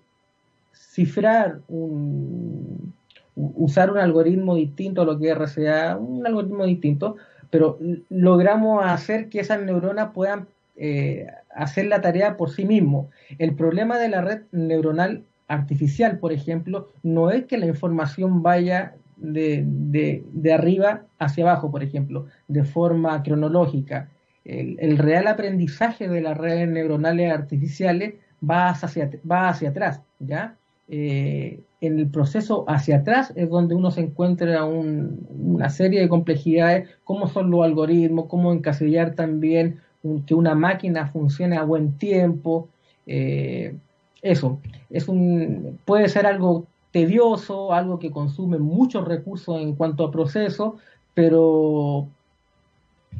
cifrar 0.73 1.59
un, 1.67 2.93
usar 3.35 3.91
un 3.91 3.97
algoritmo 3.97 4.55
distinto 4.55 5.01
a 5.01 5.05
lo 5.05 5.17
que 5.19 5.33
RCA, 5.33 5.97
un 5.97 6.25
algoritmo 6.25 6.65
distinto, 6.65 7.15
pero 7.49 7.77
logramos 8.09 8.83
hacer 8.85 9.29
que 9.29 9.39
esas 9.39 9.61
neuronas 9.61 10.11
puedan 10.13 10.47
eh, 10.75 11.27
hacer 11.55 11.85
la 11.85 12.01
tarea 12.01 12.37
por 12.37 12.49
sí 12.49 12.65
mismo. 12.65 13.09
El 13.37 13.55
problema 13.55 13.97
de 13.99 14.09
la 14.09 14.21
red 14.21 14.41
neuronal 14.51 15.23
artificial, 15.47 16.17
por 16.19 16.33
ejemplo, 16.33 16.89
no 17.03 17.31
es 17.31 17.45
que 17.45 17.57
la 17.57 17.67
información 17.67 18.41
vaya 18.41 18.95
de, 19.17 20.23
arriba 20.53 21.03
hacia 21.19 21.43
abajo, 21.43 21.71
por 21.71 21.83
ejemplo, 21.83 22.25
de 22.47 22.63
forma 22.63 23.21
cronológica. 23.23 24.09
El, 24.45 24.97
real 24.97 25.27
aprendizaje 25.27 26.07
de 26.07 26.21
las 26.21 26.37
redes 26.37 26.67
neuronales 26.67 27.31
artificiales 27.31 28.15
va 28.47 28.69
hacia, 28.69 29.09
va 29.29 29.49
hacia 29.49 29.69
atrás, 29.69 30.01
¿ya? 30.19 30.57
Eh, 30.89 31.61
en 31.79 31.99
el 31.99 32.07
proceso 32.07 32.65
hacia 32.67 32.97
atrás 32.97 33.33
es 33.35 33.49
donde 33.49 33.73
uno 33.75 33.89
se 33.91 34.01
encuentra 34.01 34.65
una 34.65 35.69
serie 35.69 36.01
de 36.01 36.09
complejidades, 36.09 36.89
cómo 37.03 37.27
son 37.27 37.51
los 37.51 37.63
algoritmos, 37.63 38.27
cómo 38.27 38.53
encasillar 38.53 39.15
también 39.15 39.79
que 40.25 40.33
una 40.33 40.55
máquina 40.55 41.07
funcione 41.07 41.57
a 41.57 41.63
buen 41.63 41.97
tiempo, 41.97 42.67
eh, 43.05 43.75
eso, 44.21 44.59
es 44.89 45.07
un, 45.07 45.79
puede 45.85 46.07
ser 46.09 46.25
algo 46.25 46.67
tedioso, 46.91 47.73
algo 47.73 47.99
que 47.99 48.11
consume 48.11 48.57
muchos 48.57 49.05
recursos 49.05 49.61
en 49.61 49.75
cuanto 49.75 50.05
a 50.05 50.11
proceso, 50.11 50.77
pero 51.13 52.07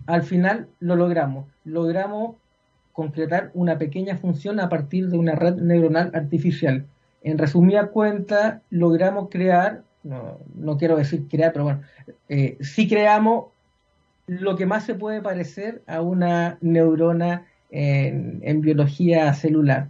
al 0.08 0.24
final 0.24 0.68
lo 0.80 0.96
logramos. 0.96 1.46
Logramos 1.64 2.36
concretar 2.92 3.52
una 3.54 3.78
pequeña 3.78 4.18
función 4.18 4.60
a 4.60 4.70
partir 4.70 5.10
de 5.10 5.18
una 5.18 5.36
red 5.36 5.56
neuronal 5.56 6.12
artificial. 6.14 6.86
En 7.24 7.38
resumida 7.38 7.88
cuenta, 7.88 8.62
logramos 8.70 9.30
crear, 9.30 9.84
no, 10.04 10.78
quiero 10.78 10.98
decir 10.98 11.28
crear, 11.30 11.54
pero 11.54 11.66
bueno, 11.66 11.82
eh, 12.30 12.58
sí 12.62 12.88
creamos 12.88 13.46
lo 14.28 14.56
que 14.56 14.66
más 14.66 14.86
se 14.86 14.96
puede 14.96 15.22
parecer 15.22 15.82
a 15.88 16.02
una 16.02 16.58
neurona 16.62 17.48
en 17.72 18.62
biología 18.62 19.34
celular 19.34 19.88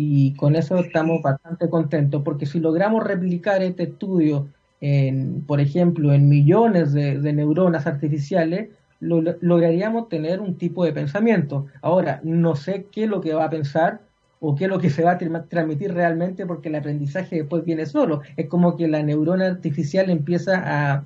y 0.00 0.34
con 0.34 0.54
eso 0.54 0.78
estamos 0.78 1.22
bastante 1.22 1.68
contentos, 1.68 2.22
porque 2.22 2.46
si 2.46 2.60
logramos 2.60 3.02
replicar 3.02 3.64
este 3.64 3.82
estudio, 3.82 4.46
en, 4.80 5.42
por 5.42 5.58
ejemplo, 5.60 6.12
en 6.12 6.28
millones 6.28 6.92
de, 6.92 7.32
neuronas 7.32 7.84
artificiales, 7.84 8.68
lograríamos 9.00 10.08
tener 10.08 10.40
un 10.40 10.56
tipo 10.56 10.84
de 10.84 10.92
pensamiento. 10.92 11.66
Ahora, 11.82 12.20
no 12.24 12.56
sé 12.56 12.86
qué 12.90 13.04
es 13.04 13.10
lo 13.10 13.20
que 13.20 13.34
va 13.34 13.44
a 13.44 13.50
pensar 13.50 14.00
o 14.40 14.54
qué 14.54 14.64
es 14.64 14.70
lo 14.70 14.78
que 14.78 14.90
se 14.90 15.02
va 15.02 15.12
a 15.12 15.18
transmitir 15.48 15.92
realmente, 15.92 16.46
porque 16.46 16.68
el 16.68 16.76
aprendizaje 16.76 17.36
después 17.36 17.64
viene 17.64 17.86
solo. 17.86 18.22
Es 18.36 18.46
como 18.46 18.76
que 18.76 18.88
la 18.88 19.02
neurona 19.02 19.46
artificial 19.46 20.10
empieza 20.10 20.62
a, 20.64 21.04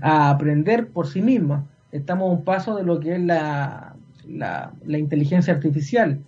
aprender 0.00 0.88
por 0.88 1.06
sí 1.06 1.22
misma. 1.22 1.66
Estamos 1.90 2.28
a 2.28 2.32
un 2.32 2.44
paso 2.44 2.76
de 2.76 2.82
lo 2.82 3.00
que 3.00 3.14
es 3.14 3.20
la, 3.20 3.96
la, 4.28 4.98
inteligencia 4.98 5.54
artificial. 5.54 6.18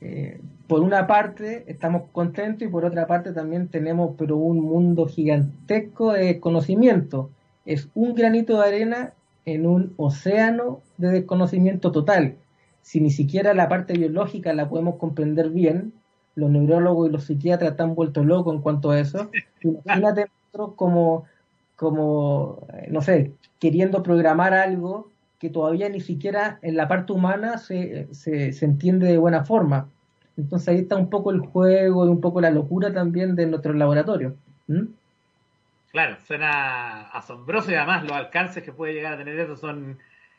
Eh, 0.00 0.40
por 0.66 0.80
una 0.80 1.06
parte 1.06 1.64
estamos 1.66 2.04
contentos 2.12 2.66
y 2.66 2.70
por 2.70 2.84
otra 2.84 3.06
parte 3.06 3.32
también 3.32 3.68
tenemos 3.68 4.14
pero 4.16 4.36
un 4.36 4.60
mundo 4.60 5.06
gigantesco 5.06 6.12
de 6.12 6.40
conocimiento. 6.40 7.30
Es 7.66 7.88
un 7.94 8.14
granito 8.14 8.60
de 8.60 8.66
arena 8.66 9.12
en 9.46 9.66
un 9.66 9.94
océano 9.96 10.82
de 10.98 11.08
desconocimiento 11.08 11.92
total. 11.92 12.36
Si 12.82 13.00
ni 13.00 13.10
siquiera 13.10 13.54
la 13.54 13.68
parte 13.68 13.94
biológica 13.94 14.52
la 14.52 14.68
podemos 14.68 14.96
comprender 14.96 15.50
bien, 15.50 15.92
los 16.34 16.50
neurólogos 16.50 17.08
y 17.08 17.12
los 17.12 17.24
psiquiatras 17.24 17.70
están 17.70 17.94
vueltos 17.94 18.26
locos 18.26 18.54
en 18.54 18.60
cuanto 18.60 18.90
a 18.90 19.00
eso. 19.00 19.30
Imagínate 19.62 20.26
nosotros 20.26 20.76
como, 20.76 21.24
como, 21.76 22.66
eh, 22.74 22.88
no 22.90 23.00
sé, 23.00 23.32
queriendo 23.58 24.02
programar 24.02 24.52
algo 24.52 25.10
que 25.38 25.48
todavía 25.48 25.88
ni 25.88 26.00
siquiera 26.00 26.58
en 26.60 26.76
la 26.76 26.88
parte 26.88 27.12
humana 27.12 27.58
se, 27.58 28.08
se, 28.12 28.52
se 28.52 28.64
entiende 28.64 29.06
de 29.06 29.18
buena 29.18 29.44
forma 29.44 29.88
entonces 30.36 30.68
ahí 30.68 30.78
está 30.78 30.96
un 30.96 31.08
poco 31.08 31.30
el 31.30 31.40
juego 31.40 32.06
y 32.06 32.10
un 32.10 32.20
poco 32.20 32.40
la 32.40 32.50
locura 32.50 32.92
también 32.92 33.36
de 33.36 33.46
nuestro 33.46 33.72
laboratorio. 33.72 34.36
Claro, 35.90 36.16
suena 36.26 37.08
asombroso 37.08 37.70
y 37.70 37.74
además 37.74 38.02
los 38.04 38.12
alcances 38.12 38.62
que 38.62 38.72
puede 38.72 38.94
llegar 38.94 39.14
a 39.14 39.18
tener 39.18 39.38
eso 39.38 39.56
son 39.56 39.98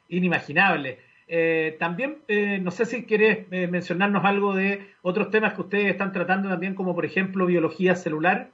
inimaginables. 0.09 0.99
Eh, 1.27 1.75
también, 1.79 2.19
eh, 2.29 2.59
no 2.59 2.71
sé 2.71 2.85
si 2.85 3.03
quieres 3.03 3.45
eh, 3.51 3.67
mencionarnos 3.67 4.23
algo 4.23 4.55
de 4.55 4.87
otros 5.01 5.29
temas 5.29 5.53
que 5.53 5.61
ustedes 5.61 5.91
están 5.91 6.13
tratando 6.13 6.47
también, 6.47 6.73
como 6.73 6.95
por 6.95 7.05
ejemplo 7.05 7.45
biología 7.45 7.95
celular. 7.95 8.49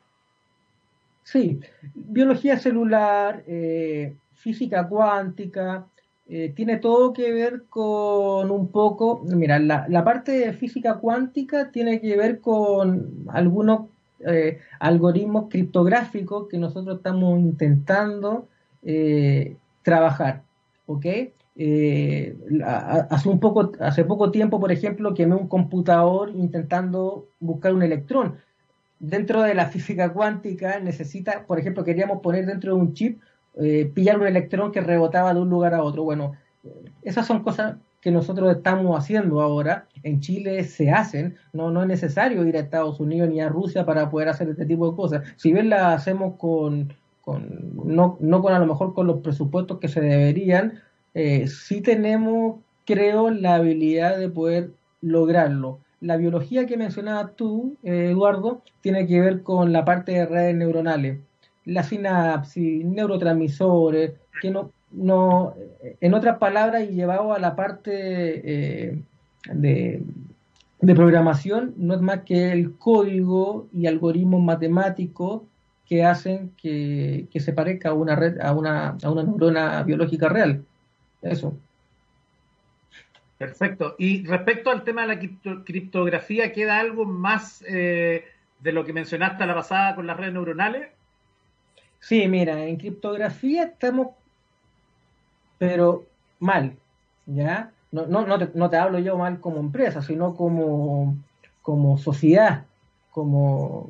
Sí, 1.24 1.60
biología 1.94 2.58
celular, 2.58 3.44
física 4.34 4.88
cuántica, 4.90 5.86
tiene 6.26 6.78
todo 6.78 7.14
que 7.14 7.32
ver 7.32 7.64
con 7.70 8.52
un 8.52 8.70
poco, 8.72 9.24
mira, 9.24 9.58
la, 9.60 9.86
la, 9.88 10.04
parte 10.04 10.34
de 10.34 10.52
física 10.52 10.96
cuántica 10.96 11.72
tiene 11.72 12.02
que 12.02 12.18
ver 12.18 12.42
con 12.42 13.26
algunos 13.30 13.93
algoritmos 14.80 15.50
criptográficos 15.50 16.48
que 16.48 16.58
nosotros 16.58 16.98
estamos 16.98 17.40
intentando 17.40 18.48
trabajar, 19.84 20.44
¿ok? 20.86 21.06
Eh, 21.56 22.36
hace, 22.66 23.30
poco, 24.06 24.32
tiempo, 24.32 24.60
por 24.60 24.72
ejemplo, 24.72 25.14
quemé 25.14 25.36
un 25.36 25.48
computador 25.48 26.32
intentando 26.32 27.28
buscar 27.40 27.74
un 27.74 27.84
electrón. 27.84 28.38
Dentro 29.00 29.44
de 29.44 29.54
la 29.54 29.68
física 29.68 30.14
cuántica 30.14 30.80
necesita, 30.80 31.46
por 31.46 31.60
ejemplo, 31.60 31.84
queríamos 31.84 32.22
poner 32.22 32.46
dentro 32.46 32.74
de 32.74 32.82
un 32.82 32.94
chip, 32.94 33.22
eh, 33.56 33.92
pillar 33.94 34.20
un 34.20 34.28
electrón 34.28 34.72
que 34.72 34.82
rebotaba 34.82 35.34
de 35.34 35.42
un 35.42 35.50
lugar 35.50 35.74
a 35.74 35.84
otro. 35.84 36.04
Bueno, 36.04 36.34
esas 37.04 37.28
son 37.28 37.44
cosas 37.44 37.76
que 38.04 38.12
nosotros 38.12 38.54
estamos 38.54 39.00
haciendo 39.00 39.42
ahora. 39.42 39.88
En 40.04 40.20
Chile 40.20 40.66
se 40.66 40.92
hacen, 40.92 41.38
no, 41.54 41.72
no 41.72 41.82
es 41.82 41.88
necesario 41.88 42.46
ir 42.46 42.58
a 42.58 42.60
Estados 42.60 43.00
Unidos 43.00 43.30
ni 43.30 43.40
a 43.40 43.48
Rusia 43.48 43.86
para 43.86 44.10
poder 44.10 44.28
hacer 44.28 44.50
este 44.50 44.66
tipo 44.66 44.90
de 44.90 44.96
cosas. 44.96 45.24
Si 45.38 45.54
bien 45.54 45.70
las 45.70 46.02
hacemos 46.02 46.36
con, 46.38 46.94
con 47.22 47.72
no, 47.86 48.18
no 48.20 48.42
con 48.42 48.54
a 48.54 48.60
lo 48.60 48.66
mejor 48.66 48.94
con 48.94 49.08
los 49.08 49.22
presupuestos 49.22 49.80
que 49.80 49.88
se 49.88 50.02
deberían, 50.02 50.82
eh, 51.14 51.48
sí 51.48 51.80
tenemos, 51.80 52.60
creo, 52.86 53.32
la 53.32 53.56
habilidad 53.56 54.18
de 54.18 54.30
poder 54.30 54.72
lograrlo. 55.00 55.80
La 56.02 56.18
biología 56.18 56.66
que 56.66 56.76
mencionabas 56.76 57.34
tú, 57.38 57.78
eh, 57.84 58.10
Eduardo, 58.12 58.64
tiene 58.82 59.08
que 59.08 59.22
ver 59.22 59.44
con 59.44 59.72
la 59.72 59.86
parte 59.86 60.12
de 60.12 60.26
redes 60.26 60.56
neuronales, 60.56 61.20
la 61.64 61.84
sinapsis, 61.84 62.84
neurotransmisores, 62.84 64.12
que 64.42 64.52
no, 64.52 64.72
no 64.94 65.56
en 66.02 66.14
otras 66.14 66.38
palabras, 66.38 66.84
y 66.84 66.94
llevado 66.94 67.34
a 67.34 67.40
la 67.40 67.56
parte 67.56 67.92
eh, 67.92 69.00
de, 69.46 70.02
de 70.80 70.96
programación, 70.96 71.74
no 71.78 71.94
es 71.94 72.02
más 72.02 72.22
que 72.22 72.52
el 72.52 72.78
código 72.78 73.68
y 73.74 73.88
algoritmos 73.88 74.42
matemáticos 74.42 75.42
que 75.88 76.06
hacen 76.06 76.52
que, 76.62 77.28
que, 77.32 77.40
se 77.40 77.54
parezca 77.54 77.90
a 77.90 77.94
una 77.94 78.16
red, 78.16 78.40
a 78.40 78.54
una, 78.54 78.98
a 79.04 79.12
una 79.12 79.24
neurona 79.24 79.84
biológica 79.84 80.30
real. 80.30 80.64
Eso. 81.22 81.58
Perfecto. 83.38 83.96
Y 83.98 84.26
respecto 84.26 84.70
al 84.70 84.84
tema 84.84 85.06
de 85.06 85.08
la 85.08 85.64
criptografía, 85.64 86.54
¿queda 86.54 86.80
algo 86.80 87.06
más 87.06 87.64
eh, 87.68 88.26
de 88.60 88.72
lo 88.72 88.86
que 88.86 88.94
mencionaste 88.94 89.44
a 89.44 89.48
la 89.48 89.56
pasada 89.56 89.96
con 89.96 90.08
las 90.08 90.16
redes 90.16 90.34
neuronales? 90.34 90.88
Sí, 92.00 92.28
mira, 92.28 92.66
en 92.66 92.78
criptografía 92.78 93.64
estamos, 93.64 94.08
pero 95.64 96.04
mal, 96.42 96.74
¿ya? 97.26 97.72
No, 97.94 98.06
no, 98.06 98.28
no, 98.28 98.38
te, 98.38 98.50
no 98.54 98.70
te 98.70 98.76
hablo 98.76 99.00
yo 99.00 99.18
mal 99.18 99.40
como 99.40 99.62
empresa, 99.62 100.02
sino 100.02 100.36
como, 100.36 101.16
como 101.62 101.98
sociedad, 101.98 102.66
como, 103.12 103.90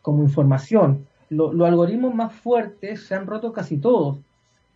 como 0.00 0.22
información. 0.22 1.04
los 1.28 1.60
algoritmos 1.66 2.14
más 2.14 2.32
fuertes 2.32 3.02
se 3.04 3.16
han 3.16 3.26
roto 3.26 3.52
casi 3.52 3.78
todos 3.78 4.18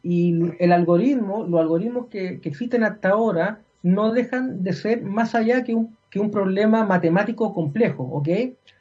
y 0.02 0.34
el 0.58 0.72
algoritmo, 0.72 1.46
los 1.48 1.60
algoritmos 1.60 2.06
que, 2.06 2.40
existen 2.42 2.82
hasta 2.82 3.10
ahora, 3.10 3.60
no 3.84 4.12
dejan 4.12 4.64
de 4.64 4.72
ser 4.72 5.02
más 5.02 5.36
allá 5.36 5.62
que 5.62 5.76
un, 5.76 5.96
que 6.10 6.18
un 6.18 6.32
problema 6.32 6.84
matemático 6.84 7.54
complejo, 7.54 8.02
¿ok? 8.02 8.28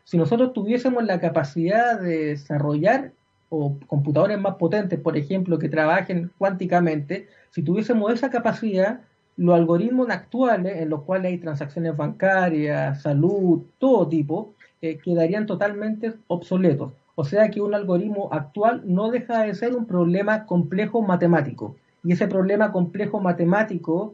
Si 0.04 0.18
nosotros 0.18 0.52
tuviésemos 0.54 1.04
la 1.04 1.20
capacidad 1.20 2.00
de 2.02 2.26
desarrollar 2.30 3.12
o 3.50 3.78
computadores 3.88 4.40
más 4.40 4.56
potentes, 4.56 5.00
por 5.00 5.18
ejemplo, 5.18 5.60
que 5.60 5.70
trabajen 5.70 6.32
cuánticamente, 6.38 7.28
si 7.52 7.62
tuviésemos 7.62 8.14
esa 8.14 8.30
capacidad, 8.30 9.02
los 9.38 9.56
algoritmos 9.56 10.10
actuales, 10.10 10.82
en 10.82 10.90
los 10.90 11.04
cuales 11.04 11.32
hay 11.32 11.38
transacciones 11.38 11.96
bancarias, 11.96 13.02
salud, 13.02 13.64
todo 13.80 14.08
tipo, 14.08 14.54
eh, 14.82 14.98
quedarían 14.98 15.46
totalmente 15.46 16.14
obsoletos. 16.28 16.94
O 17.16 17.24
sea 17.24 17.50
que 17.50 17.62
un 17.62 17.74
algoritmo 17.74 18.30
actual 18.32 18.82
no 18.86 19.10
deja 19.10 19.44
de 19.44 19.56
ser 19.56 19.76
un 19.76 19.86
problema 19.86 20.46
complejo 20.46 21.02
matemático. 21.02 21.76
Y 22.04 22.14
ese 22.14 22.28
problema 22.28 22.72
complejo 22.72 23.20
matemático 23.20 24.14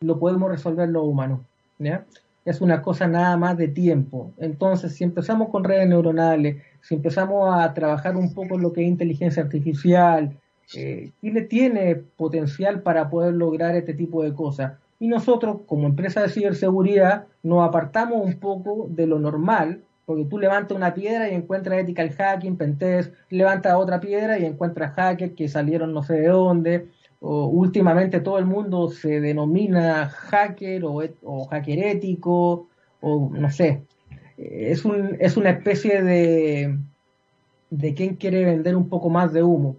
lo 0.00 0.18
podemos 0.18 0.50
resolver 0.50 0.88
los 0.88 1.04
humanos. 1.04 1.40
Es 2.44 2.60
una 2.60 2.82
cosa 2.82 3.06
nada 3.06 3.36
más 3.36 3.56
de 3.56 3.68
tiempo. 3.68 4.32
Entonces, 4.38 4.94
si 4.94 5.04
empezamos 5.04 5.48
con 5.48 5.64
redes 5.64 5.88
neuronales, 5.88 6.62
si 6.82 6.94
empezamos 6.94 7.54
a 7.54 7.72
trabajar 7.72 8.16
un 8.16 8.34
poco 8.34 8.56
en 8.56 8.62
lo 8.62 8.72
que 8.72 8.82
es 8.82 8.88
inteligencia 8.88 9.42
artificial, 9.42 10.36
eh, 10.74 11.10
Chile 11.20 11.42
tiene 11.42 11.96
potencial 11.96 12.82
para 12.82 13.08
poder 13.10 13.34
lograr 13.34 13.74
este 13.76 13.94
tipo 13.94 14.22
de 14.22 14.34
cosas. 14.34 14.74
Y 14.98 15.08
nosotros, 15.08 15.58
como 15.66 15.86
empresa 15.86 16.22
de 16.22 16.28
ciberseguridad, 16.28 17.26
nos 17.42 17.66
apartamos 17.66 18.24
un 18.24 18.38
poco 18.38 18.86
de 18.90 19.06
lo 19.06 19.18
normal 19.18 19.82
porque 20.06 20.24
tú 20.24 20.38
levantas 20.38 20.76
una 20.76 20.94
piedra 20.94 21.30
y 21.30 21.34
encuentras 21.34 21.80
ethical 21.80 22.10
hacking, 22.10 22.56
pentest, 22.56 23.14
levantas 23.30 23.74
otra 23.74 24.00
piedra 24.00 24.38
y 24.38 24.44
encuentras 24.44 24.92
hackers 24.94 25.32
que 25.34 25.48
salieron 25.48 25.94
no 25.94 26.02
sé 26.02 26.14
de 26.14 26.28
dónde. 26.28 26.88
O, 27.26 27.46
últimamente 27.46 28.20
todo 28.20 28.38
el 28.38 28.44
mundo 28.44 28.90
se 28.90 29.20
denomina 29.20 30.10
hacker 30.10 30.84
o, 30.84 31.02
o 31.22 31.46
hacker 31.46 31.78
ético, 31.78 32.68
o 33.00 33.30
no 33.32 33.50
sé. 33.50 33.82
Es, 34.36 34.84
un, 34.84 35.16
es 35.20 35.36
una 35.38 35.50
especie 35.50 36.02
de, 36.02 36.76
de 37.70 37.94
quien 37.94 38.16
quiere 38.16 38.44
vender 38.44 38.76
un 38.76 38.88
poco 38.90 39.08
más 39.08 39.32
de 39.32 39.42
humo. 39.42 39.76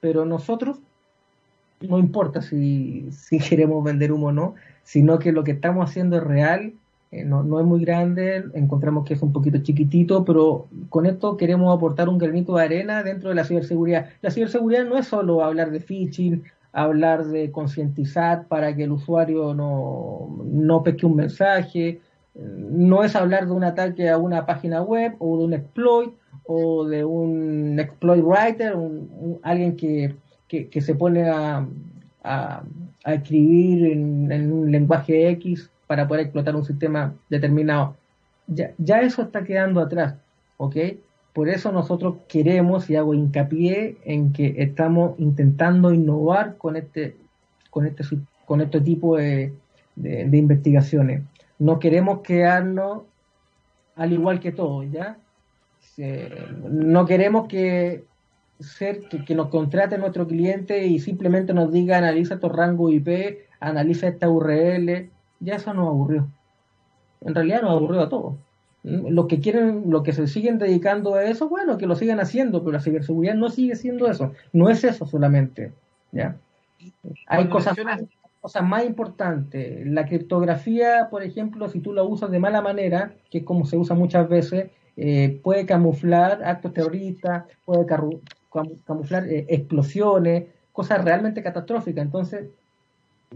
Pero 0.00 0.24
nosotros, 0.24 0.78
no 1.80 1.98
importa 1.98 2.40
si, 2.40 3.10
si 3.12 3.38
queremos 3.48 3.84
vender 3.84 4.10
humo 4.10 4.28
o 4.28 4.32
no, 4.32 4.54
sino 4.82 5.18
que 5.18 5.32
lo 5.32 5.44
que 5.44 5.52
estamos 5.52 5.90
haciendo 5.90 6.16
es 6.16 6.24
real 6.24 6.72
eh, 7.10 7.24
no, 7.24 7.42
no, 7.42 7.58
es 7.58 7.64
muy 7.64 7.80
grande, 7.84 8.44
encontramos 8.52 9.06
que 9.06 9.14
es 9.14 9.22
un 9.22 9.32
poquito 9.32 9.58
chiquitito, 9.58 10.24
pero 10.24 10.66
con 10.90 11.06
esto 11.06 11.38
queremos 11.38 11.74
aportar 11.74 12.08
un 12.08 12.18
granito 12.18 12.56
de 12.56 12.64
arena 12.64 13.02
dentro 13.02 13.30
de 13.30 13.34
la 13.34 13.44
ciberseguridad. 13.44 14.10
La 14.20 14.30
ciberseguridad 14.30 14.84
no 14.84 14.98
es 14.98 15.06
solo 15.06 15.42
hablar 15.42 15.70
de 15.70 15.80
phishing, 15.80 16.44
hablar 16.72 17.24
de 17.26 17.50
concientizar 17.50 18.46
para 18.46 18.74
que 18.74 18.84
el 18.84 18.92
usuario 18.92 19.54
no, 19.54 20.44
no 20.44 20.82
pesque 20.82 21.06
un 21.06 21.16
mensaje, 21.16 22.00
no 22.34 23.02
es 23.02 23.16
hablar 23.16 23.46
de 23.46 23.52
un 23.52 23.64
ataque 23.64 24.08
a 24.08 24.18
una 24.18 24.46
página 24.46 24.82
web 24.82 25.14
o 25.18 25.38
de 25.38 25.44
un 25.44 25.54
exploit 25.54 26.12
o 26.44 26.84
de 26.86 27.04
un 27.04 27.78
exploit 27.78 28.22
writer, 28.22 28.74
alguien 29.42 29.76
que, 29.76 30.14
que, 30.48 30.80
se 30.80 30.94
pone 30.94 31.28
a, 31.28 31.66
a, 32.22 32.62
escribir 33.04 33.92
en, 33.92 34.30
en 34.30 34.52
un 34.52 34.70
lenguaje 34.70 35.30
X 35.30 35.70
para 35.86 36.06
poder 36.06 36.24
explotar 36.24 36.54
un 36.54 36.64
sistema 36.64 37.14
determinado. 37.28 37.96
Ya, 38.46 38.72
ya 38.78 39.00
eso 39.02 39.22
está 39.22 39.44
quedando 39.44 39.80
atrás, 39.80 40.14
¿ok? 40.56 40.76
Por 41.32 41.48
eso 41.48 41.70
nosotros 41.72 42.16
queremos 42.28 42.90
y 42.90 42.96
hago 42.96 43.14
hincapié 43.14 43.96
en 44.04 44.32
que 44.32 44.56
estamos 44.58 45.18
intentando 45.18 45.92
innovar 45.92 46.56
con 46.56 46.76
este, 46.76 47.16
con 47.70 47.86
este, 47.86 48.04
con 48.44 48.60
este 48.60 48.80
tipo 48.80 49.16
de, 49.16 49.52
de, 49.94 50.36
investigaciones. 50.36 51.22
No 51.58 51.78
queremos 51.78 52.20
quedarnos 52.20 53.02
al 53.96 54.12
igual 54.12 54.40
que 54.40 54.52
todos, 54.52 54.90
¿ya? 54.90 55.18
no 56.70 57.06
queremos 57.06 57.48
que 57.48 58.04
ser 58.60 59.00
que, 59.08 59.24
que, 59.24 59.34
nos 59.34 59.48
contrate 59.48 59.98
nuestro 59.98 60.26
cliente 60.28 60.86
y 60.86 61.00
simplemente 61.00 61.52
nos 61.52 61.72
diga 61.72 61.98
analiza 61.98 62.38
tu 62.38 62.48
rango 62.48 62.90
IP, 62.90 63.38
analiza 63.58 64.06
esta 64.06 64.28
URL, 64.28 65.10
ya 65.40 65.56
eso 65.56 65.74
nos 65.74 65.88
aburrió. 65.88 66.28
En 67.20 67.34
realidad 67.34 67.62
nos 67.62 67.72
aburrió 67.72 68.00
a 68.02 68.08
todos. 68.08 68.34
Los 68.84 69.26
que 69.26 69.40
quieren, 69.40 69.84
los 69.88 70.02
que 70.02 70.12
se 70.12 70.26
siguen 70.28 70.58
dedicando 70.58 71.14
a 71.14 71.24
eso, 71.24 71.48
bueno, 71.48 71.78
que 71.78 71.86
lo 71.86 71.96
sigan 71.96 72.20
haciendo, 72.20 72.60
pero 72.60 72.72
la 72.72 72.80
ciberseguridad 72.80 73.34
no 73.34 73.50
sigue 73.50 73.74
siendo 73.76 74.08
eso. 74.08 74.32
No 74.52 74.70
es 74.70 74.84
eso 74.84 75.04
solamente. 75.04 75.72
¿ya? 76.12 76.36
Hay 77.26 77.48
cosas 77.48 77.76
más, 77.84 78.02
cosas 78.40 78.62
más 78.62 78.84
importantes. 78.84 79.86
La 79.86 80.06
criptografía, 80.06 81.08
por 81.10 81.22
ejemplo, 81.22 81.68
si 81.68 81.80
tú 81.80 81.92
la 81.92 82.02
usas 82.02 82.30
de 82.30 82.38
mala 82.38 82.62
manera, 82.62 83.12
que 83.30 83.38
es 83.38 83.44
como 83.44 83.66
se 83.66 83.76
usa 83.76 83.96
muchas 83.96 84.28
veces, 84.28 84.70
eh, 84.96 85.40
puede 85.42 85.66
camuflar 85.66 86.42
actos 86.44 86.72
terroristas, 86.72 87.44
puede 87.64 87.86
camuflar 87.86 89.28
eh, 89.28 89.46
explosiones, 89.48 90.44
cosas 90.72 91.04
realmente 91.04 91.42
catastróficas. 91.42 92.04
Entonces, 92.04 92.46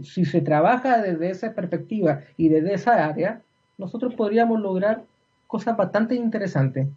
si 0.01 0.25
se 0.25 0.41
trabaja 0.41 1.01
desde 1.01 1.29
esa 1.29 1.53
perspectiva 1.53 2.21
y 2.37 2.49
desde 2.49 2.73
esa 2.73 3.05
área, 3.05 3.41
nosotros 3.77 4.15
podríamos 4.15 4.59
lograr 4.59 5.03
cosas 5.53 5.77
bastante 5.77 6.15
interesantes. 6.15 6.87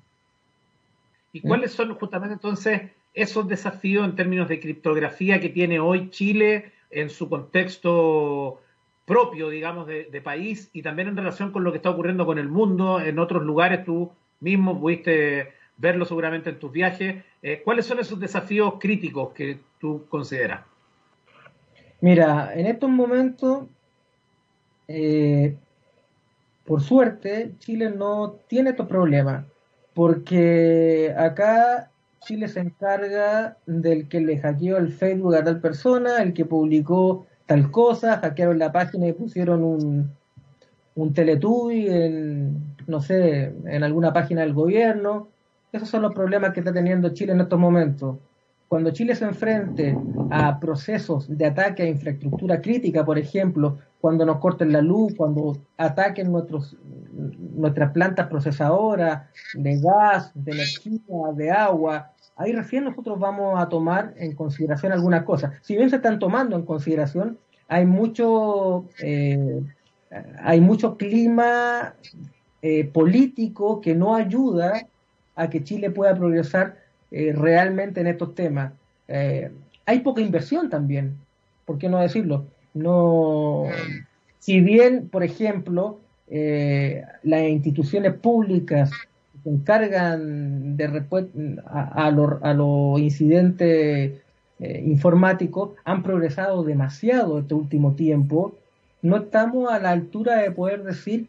¿Y 1.30 1.42
cuáles 1.42 1.72
son 1.72 1.94
justamente 1.94 2.32
entonces 2.32 2.90
esos 3.12 3.46
desafíos 3.46 4.06
en 4.06 4.16
términos 4.16 4.48
de 4.48 4.60
criptografía 4.60 5.38
que 5.42 5.50
tiene 5.50 5.78
hoy 5.78 6.08
Chile 6.08 6.72
en 6.90 7.10
su 7.10 7.28
contexto 7.28 8.62
propio, 9.04 9.50
digamos, 9.50 9.86
de, 9.86 10.22
país 10.24 10.70
y 10.72 10.80
también 10.80 11.08
en 11.08 11.18
relación 11.18 11.52
con 11.52 11.64
lo 11.64 11.70
que 11.70 11.76
está 11.76 11.90
ocurriendo 11.90 12.24
con 12.24 12.38
el 12.38 12.48
mundo 12.48 12.98
en 12.98 13.18
otros 13.18 13.42
lugares. 13.42 13.84
Tú 13.84 14.10
mismo 14.40 14.80
pudiste 14.80 15.52
verlo 15.76 16.06
seguramente 16.06 16.48
en 16.48 16.58
tus 16.58 16.72
viajes. 16.72 17.22
Eh, 17.42 17.60
¿Cuáles 17.62 17.84
son 17.84 17.98
esos 17.98 18.18
desafíos 18.18 18.76
críticos 18.80 19.34
que 19.34 19.58
tú 19.78 20.06
consideras? 20.08 20.62
Mira, 22.00 22.54
en 22.54 22.64
estos 22.64 22.88
momentos, 22.88 23.66
eh, 24.88 25.54
por 26.66 26.82
suerte, 26.82 27.54
Chile 27.58 27.90
no 27.90 28.40
tiene 28.48 28.70
estos 28.70 28.88
problemas, 28.88 29.46
porque 29.94 31.14
acá 31.16 31.90
Chile 32.20 32.48
se 32.48 32.60
encarga 32.60 33.56
del 33.66 34.08
que 34.08 34.20
le 34.20 34.38
hackeó 34.38 34.76
el 34.76 34.92
Facebook 34.92 35.36
a 35.36 35.44
tal 35.44 35.60
persona, 35.60 36.22
el 36.22 36.34
que 36.34 36.44
publicó 36.44 37.26
tal 37.46 37.70
cosa, 37.70 38.18
hackearon 38.18 38.58
la 38.58 38.72
página 38.72 39.06
y 39.06 39.12
pusieron 39.12 39.62
un, 39.62 40.10
un 40.96 41.14
Teletubby 41.14 41.88
en, 41.88 42.74
no 42.88 43.00
sé, 43.00 43.54
en 43.64 43.84
alguna 43.84 44.12
página 44.12 44.40
del 44.40 44.52
gobierno. 44.52 45.28
Esos 45.72 45.88
son 45.88 46.02
los 46.02 46.14
problemas 46.14 46.52
que 46.52 46.60
está 46.60 46.72
teniendo 46.72 47.10
Chile 47.10 47.32
en 47.32 47.40
estos 47.40 47.58
momentos. 47.58 48.16
Cuando 48.68 48.90
Chile 48.90 49.14
se 49.14 49.24
enfrente 49.24 49.96
a 50.30 50.58
procesos 50.58 51.26
de 51.28 51.46
ataque 51.46 51.84
a 51.84 51.88
infraestructura 51.88 52.60
crítica, 52.60 53.04
por 53.04 53.16
ejemplo, 53.18 53.78
cuando 54.00 54.24
nos 54.26 54.38
corten 54.38 54.72
la 54.72 54.82
luz, 54.82 55.14
cuando 55.16 55.56
ataquen 55.76 56.32
nuestras 56.32 57.90
plantas 57.92 58.26
procesadoras 58.26 59.22
de 59.54 59.80
gas, 59.80 60.32
de 60.34 60.52
energía, 60.52 61.00
de 61.34 61.50
agua, 61.50 62.10
ahí 62.36 62.52
recién 62.52 62.84
nosotros 62.84 63.18
vamos 63.18 63.60
a 63.60 63.68
tomar 63.68 64.14
en 64.16 64.34
consideración 64.34 64.92
algunas 64.92 65.22
cosas. 65.22 65.52
Si 65.62 65.76
bien 65.76 65.88
se 65.88 65.96
están 65.96 66.18
tomando 66.18 66.56
en 66.56 66.62
consideración, 66.62 67.38
hay 67.68 67.86
mucho, 67.86 68.84
eh, 69.00 69.62
hay 70.40 70.60
mucho 70.60 70.96
clima 70.96 71.94
eh, 72.62 72.84
político 72.84 73.80
que 73.80 73.94
no 73.94 74.14
ayuda 74.14 74.86
a 75.34 75.50
que 75.50 75.62
Chile 75.62 75.90
pueda 75.90 76.14
progresar 76.14 76.85
eh, 77.10 77.32
realmente 77.34 78.00
en 78.00 78.08
estos 78.08 78.34
temas. 78.34 78.72
hay 79.86 80.00
poca 80.00 80.20
inversión 80.20 80.68
también, 80.68 81.16
¿por 81.64 81.78
qué 81.78 81.88
no 81.88 81.98
decirlo? 81.98 82.46
No, 82.74 83.66
si 84.38 84.60
bien, 84.60 85.08
por 85.08 85.22
ejemplo, 85.22 86.00
las 86.28 87.42
instituciones 87.48 88.14
públicas 88.14 88.90
se 89.42 89.50
encargan 89.50 90.76
de 90.76 91.04
a, 91.66 92.06
a 92.06 92.54
los 92.54 93.00
incidentes 93.00 94.20
eh, 94.58 94.82
informáticos 94.86 95.72
han 95.84 96.02
progresado 96.02 96.64
demasiado 96.64 97.40
este 97.40 97.54
último 97.54 97.94
tiempo. 97.94 98.54
No 99.02 99.16
estamos 99.16 99.70
a 99.70 99.78
la 99.78 99.90
altura 99.90 100.36
de 100.36 100.50
poder 100.50 100.82
decir 100.82 101.28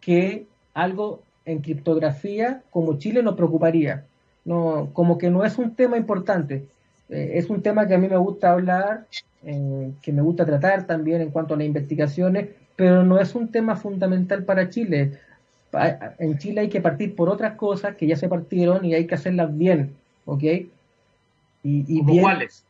que 0.00 0.46
algo 0.74 1.22
en 1.44 1.60
criptografía 1.60 2.62
como 2.70 2.98
Chile 2.98 3.22
nos 3.22 3.36
preocuparía. 3.36 4.05
No, 4.46 4.88
como 4.94 5.18
que 5.18 5.28
no 5.28 5.44
es 5.44 5.58
un 5.58 5.74
tema 5.74 5.98
importante. 5.98 6.66
Eh, 7.10 7.32
es 7.34 7.50
un 7.50 7.60
tema 7.60 7.86
que 7.86 7.94
a 7.94 7.98
mí 7.98 8.08
me 8.08 8.16
gusta 8.16 8.52
hablar, 8.52 9.06
eh, 9.44 9.92
que 10.00 10.12
me 10.12 10.22
gusta 10.22 10.46
tratar 10.46 10.86
también 10.86 11.20
en 11.20 11.30
cuanto 11.30 11.52
a 11.52 11.58
las 11.58 11.66
investigaciones, 11.66 12.48
pero 12.76 13.04
no 13.04 13.20
es 13.20 13.34
un 13.34 13.48
tema 13.50 13.76
fundamental 13.76 14.44
para 14.44 14.70
Chile 14.70 15.18
en 16.18 16.38
Chile 16.38 16.62
hay 16.62 16.68
que 16.68 16.80
partir 16.80 17.14
por 17.14 17.28
otras 17.28 17.54
cosas 17.54 17.96
que 17.96 18.06
ya 18.06 18.16
se 18.16 18.28
partieron 18.28 18.84
y 18.84 18.94
hay 18.94 19.06
que 19.06 19.14
hacerlas 19.14 19.56
bien, 19.56 19.94
¿ok? 20.24 20.42
Y, 20.42 20.68
y 21.62 22.20
cuáles? 22.20 22.64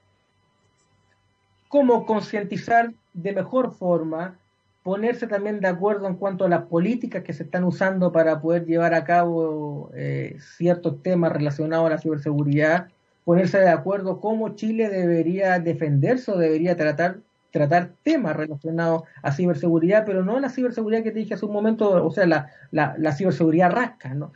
Cómo 1.68 2.06
concientizar 2.06 2.92
de 3.12 3.32
mejor 3.32 3.74
forma, 3.74 4.38
ponerse 4.86 5.26
también 5.26 5.58
de 5.58 5.66
acuerdo 5.66 6.06
en 6.06 6.14
cuanto 6.14 6.44
a 6.44 6.48
las 6.48 6.66
políticas 6.66 7.24
que 7.24 7.32
se 7.32 7.42
están 7.42 7.64
usando 7.64 8.12
para 8.12 8.40
poder 8.40 8.66
llevar 8.66 8.94
a 8.94 9.02
cabo 9.02 9.90
eh, 9.96 10.36
ciertos 10.56 11.02
temas 11.02 11.32
relacionados 11.32 11.88
a 11.88 11.90
la 11.90 11.98
ciberseguridad, 11.98 12.86
ponerse 13.24 13.58
de 13.58 13.68
acuerdo 13.68 14.20
cómo 14.20 14.50
Chile 14.50 14.88
debería 14.88 15.58
defenderse 15.58 16.30
o 16.30 16.38
debería 16.38 16.76
tratar 16.76 17.18
tratar 17.50 17.94
temas 18.04 18.36
relacionados 18.36 19.02
a 19.22 19.32
ciberseguridad, 19.32 20.04
pero 20.06 20.24
no 20.24 20.38
la 20.38 20.50
ciberseguridad 20.50 21.02
que 21.02 21.10
te 21.10 21.18
dije 21.18 21.34
hace 21.34 21.46
un 21.46 21.52
momento, 21.52 22.06
o 22.06 22.10
sea, 22.12 22.26
la, 22.26 23.12
ciberseguridad 23.12 23.72
rasca, 23.72 24.14
¿no? 24.14 24.32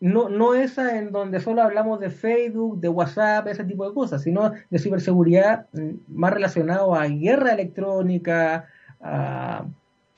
No, 0.00 0.28
no 0.28 0.54
esa 0.54 0.98
en 0.98 1.12
donde 1.12 1.38
solo 1.38 1.62
hablamos 1.62 2.00
de 2.00 2.10
Facebook, 2.10 2.80
de 2.80 2.88
WhatsApp, 2.88 3.46
ese 3.46 3.62
tipo 3.62 3.86
de 3.86 3.94
cosas, 3.94 4.22
sino 4.22 4.50
de 4.70 4.78
ciberseguridad 4.80 5.66
mm, 5.72 5.90
más 6.08 6.32
relacionado 6.32 6.96
a 6.96 7.06
guerra 7.06 7.52
electrónica, 7.52 8.66
a, 9.00 9.66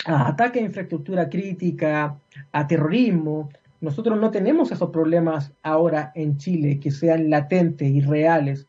a 0.04 0.28
ataque 0.28 0.61
a 0.61 0.62
infraestructura 0.62 1.28
crítica, 1.28 2.18
a 2.52 2.66
terrorismo. 2.66 3.48
Nosotros 3.80 4.18
no 4.18 4.30
tenemos 4.30 4.70
esos 4.72 4.90
problemas 4.90 5.52
ahora 5.62 6.12
en 6.14 6.37
Chile 6.38 6.78
que 6.80 6.90
sean 6.90 7.30
latentes 7.30 7.88
y 7.88 8.00
reales. 8.00 8.66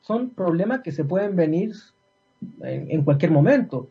Son 0.00 0.30
problemas 0.30 0.80
que 0.80 0.92
se 0.92 1.04
pueden 1.04 1.36
venir 1.36 1.72
en, 2.62 3.02
cualquier 3.04 3.30
momento. 3.30 3.88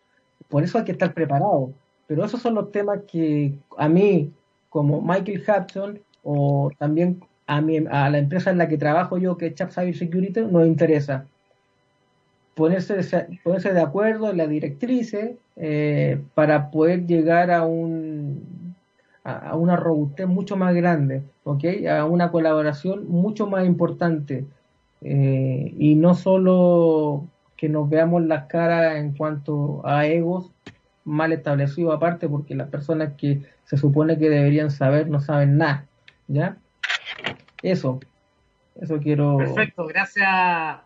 Por 0.47 0.63
eso 0.63 0.78
hay 0.78 0.86
que 0.86 0.91
estar 0.91 1.13
preparado. 1.13 1.71
Pero 2.08 2.25
esos 2.25 2.41
son 2.41 2.56
los 2.56 2.71
temas 2.71 3.02
que 3.08 3.54
a 3.78 3.88
mí, 3.88 4.32
como 4.69 5.02
Michael 5.02 5.43
Hudson, 5.47 5.99
o 6.23 6.71
también 6.78 7.21
a, 7.45 7.62
mí, 7.62 7.78
a 7.89 8.10
la 8.10 8.17
empresa 8.17 8.49
en 8.49 8.58
la 8.58 8.67
que 8.67 8.78
trabajo 8.78 9.17
yo, 9.17 9.38
que 9.38 9.47
es 9.47 9.56
Chap 9.56 9.71
Cyber 9.71 9.95
Security, 9.95 10.41
nos 10.41 10.65
interesa. 10.65 11.28
Ponerse, 12.60 13.39
ponerse 13.41 13.72
de 13.72 13.80
acuerdo 13.80 14.30
en 14.30 14.36
las 14.36 14.50
directrices 14.50 15.38
eh, 15.56 16.22
para 16.34 16.72
poder 16.72 17.08
llegar 17.08 17.52
a 17.52 17.65
un 17.65 18.76
a, 19.24 19.56
una 19.56 19.78
robustez 19.78 20.28
mucho 20.28 20.58
más 20.58 20.76
grande, 20.76 21.24
¿okay? 21.45 21.88
a 21.88 22.04
una 22.04 22.32
colaboración 22.32 23.08
mucho 23.08 23.48
más 23.48 23.65
importante 23.65 24.43
eh, 25.00 25.74
y 25.78 25.95
no 25.95 26.15
solo 26.15 27.28
que 27.56 27.69
nos 27.69 27.89
veamos 27.89 28.24
las 28.24 28.48
caras 28.48 28.98
en 28.98 29.13
cuanto 29.13 29.82
a 29.86 30.06
egos 30.06 30.52
mal 31.06 31.32
establecidos 31.32 31.95
aparte, 31.95 32.28
porque 32.28 32.56
las 32.56 32.67
personas 32.67 33.13
que 33.13 33.41
se 33.63 33.78
supone 33.78 34.17
que 34.17 34.30
deberían 34.30 34.69
saber 34.69 35.08
no 35.08 35.22
saben 35.22 35.58
nada, 35.58 35.86
¿ya? 36.28 36.58
Eso, 37.63 38.02
eso 38.82 39.00
quiero... 39.00 39.38
Perfecto, 39.38 39.86
gracias 39.86 40.28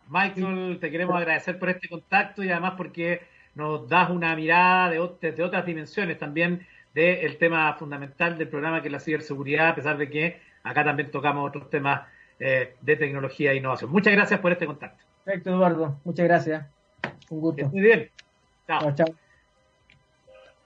Michael, 0.10 0.78
te 0.80 0.92
queremos 0.92 1.16
agradecer 1.16 1.60
por 1.60 1.70
este 1.70 1.88
contacto 1.88 2.44
y 2.44 2.50
además 2.50 2.74
porque 2.78 3.22
nos 3.56 3.88
das 3.88 4.10
una 4.10 4.36
mirada 4.36 4.90
de, 4.90 5.10
desde 5.22 5.44
otras 5.44 5.66
dimensiones 5.66 6.18
también 6.18 6.66
del 6.94 7.38
tema 7.38 7.74
fundamental 7.74 8.38
del 8.38 8.48
programa 8.48 8.82
que 8.82 8.88
es 8.88 8.92
la 8.92 9.00
ciberseguridad, 9.00 9.70
a 9.70 9.76
pesar 9.76 9.98
de 9.98 10.10
que 10.10 10.40
acá 10.64 10.84
también 10.84 11.12
tocamos 11.12 11.48
otros 11.48 11.70
temas 11.70 12.02
eh, 12.40 12.76
de 12.82 12.96
tecnología 12.96 13.52
e 13.52 13.58
innovación. 13.58 13.92
Muchas 13.92 14.14
gracias 14.14 14.40
por 14.40 14.52
este 14.52 14.66
contacto. 14.66 15.04
Perfecto, 15.24 15.52
Eduardo. 15.52 16.00
Muchas 16.04 16.26
gracias. 16.26 16.66
Un 17.30 17.42
gusto. 17.42 17.68
Muy 17.70 17.82
bien. 17.82 18.10
Chao. 18.68 18.94
chao. 18.96 19.08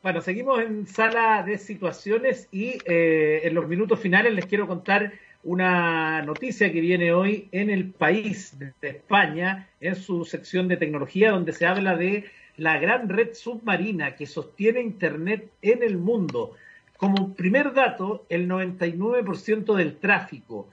Bueno, 0.03 0.21
seguimos 0.21 0.61
en 0.61 0.87
sala 0.87 1.43
de 1.43 1.57
situaciones 1.57 2.47
y 2.51 2.77
eh, 2.85 3.41
en 3.43 3.53
los 3.53 3.67
minutos 3.67 3.99
finales 3.99 4.33
les 4.33 4.45
quiero 4.45 4.67
contar 4.67 5.11
una 5.43 6.21
noticia 6.23 6.71
que 6.71 6.81
viene 6.81 7.13
hoy 7.13 7.47
en 7.51 7.69
el 7.69 7.91
país 7.91 8.57
de 8.59 8.89
España, 8.89 9.69
en 9.79 9.95
su 9.95 10.25
sección 10.25 10.67
de 10.67 10.77
tecnología, 10.77 11.31
donde 11.31 11.53
se 11.53 11.65
habla 11.65 11.95
de 11.95 12.25
la 12.57 12.79
gran 12.79 13.07
red 13.07 13.33
submarina 13.33 14.15
que 14.15 14.25
sostiene 14.25 14.81
Internet 14.81 15.51
en 15.61 15.83
el 15.83 15.97
mundo. 15.97 16.55
Como 16.97 17.35
primer 17.35 17.73
dato, 17.73 18.25
el 18.29 18.49
99% 18.49 19.75
del 19.75 19.97
tráfico 19.97 20.67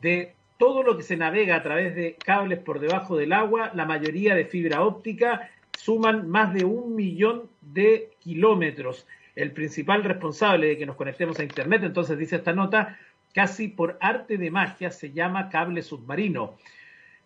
de 0.00 0.34
todo 0.58 0.82
lo 0.82 0.96
que 0.96 1.02
se 1.02 1.16
navega 1.16 1.56
a 1.56 1.62
través 1.62 1.94
de 1.94 2.14
cables 2.14 2.58
por 2.58 2.80
debajo 2.80 3.16
del 3.16 3.32
agua, 3.32 3.70
la 3.74 3.84
mayoría 3.84 4.34
de 4.34 4.46
fibra 4.46 4.82
óptica, 4.82 5.50
suman 5.76 6.28
más 6.28 6.52
de 6.52 6.64
un 6.64 6.96
millón 6.96 7.48
de 7.60 8.10
kilómetros. 8.18 9.06
El 9.36 9.52
principal 9.52 10.02
responsable 10.02 10.66
de 10.66 10.78
que 10.78 10.86
nos 10.86 10.96
conectemos 10.96 11.38
a 11.38 11.44
Internet, 11.44 11.82
entonces 11.84 12.18
dice 12.18 12.36
esta 12.36 12.52
nota, 12.52 12.98
casi 13.34 13.68
por 13.68 13.98
arte 14.00 14.38
de 14.38 14.50
magia 14.50 14.90
se 14.90 15.12
llama 15.12 15.48
cable 15.48 15.82
submarino 15.82 16.54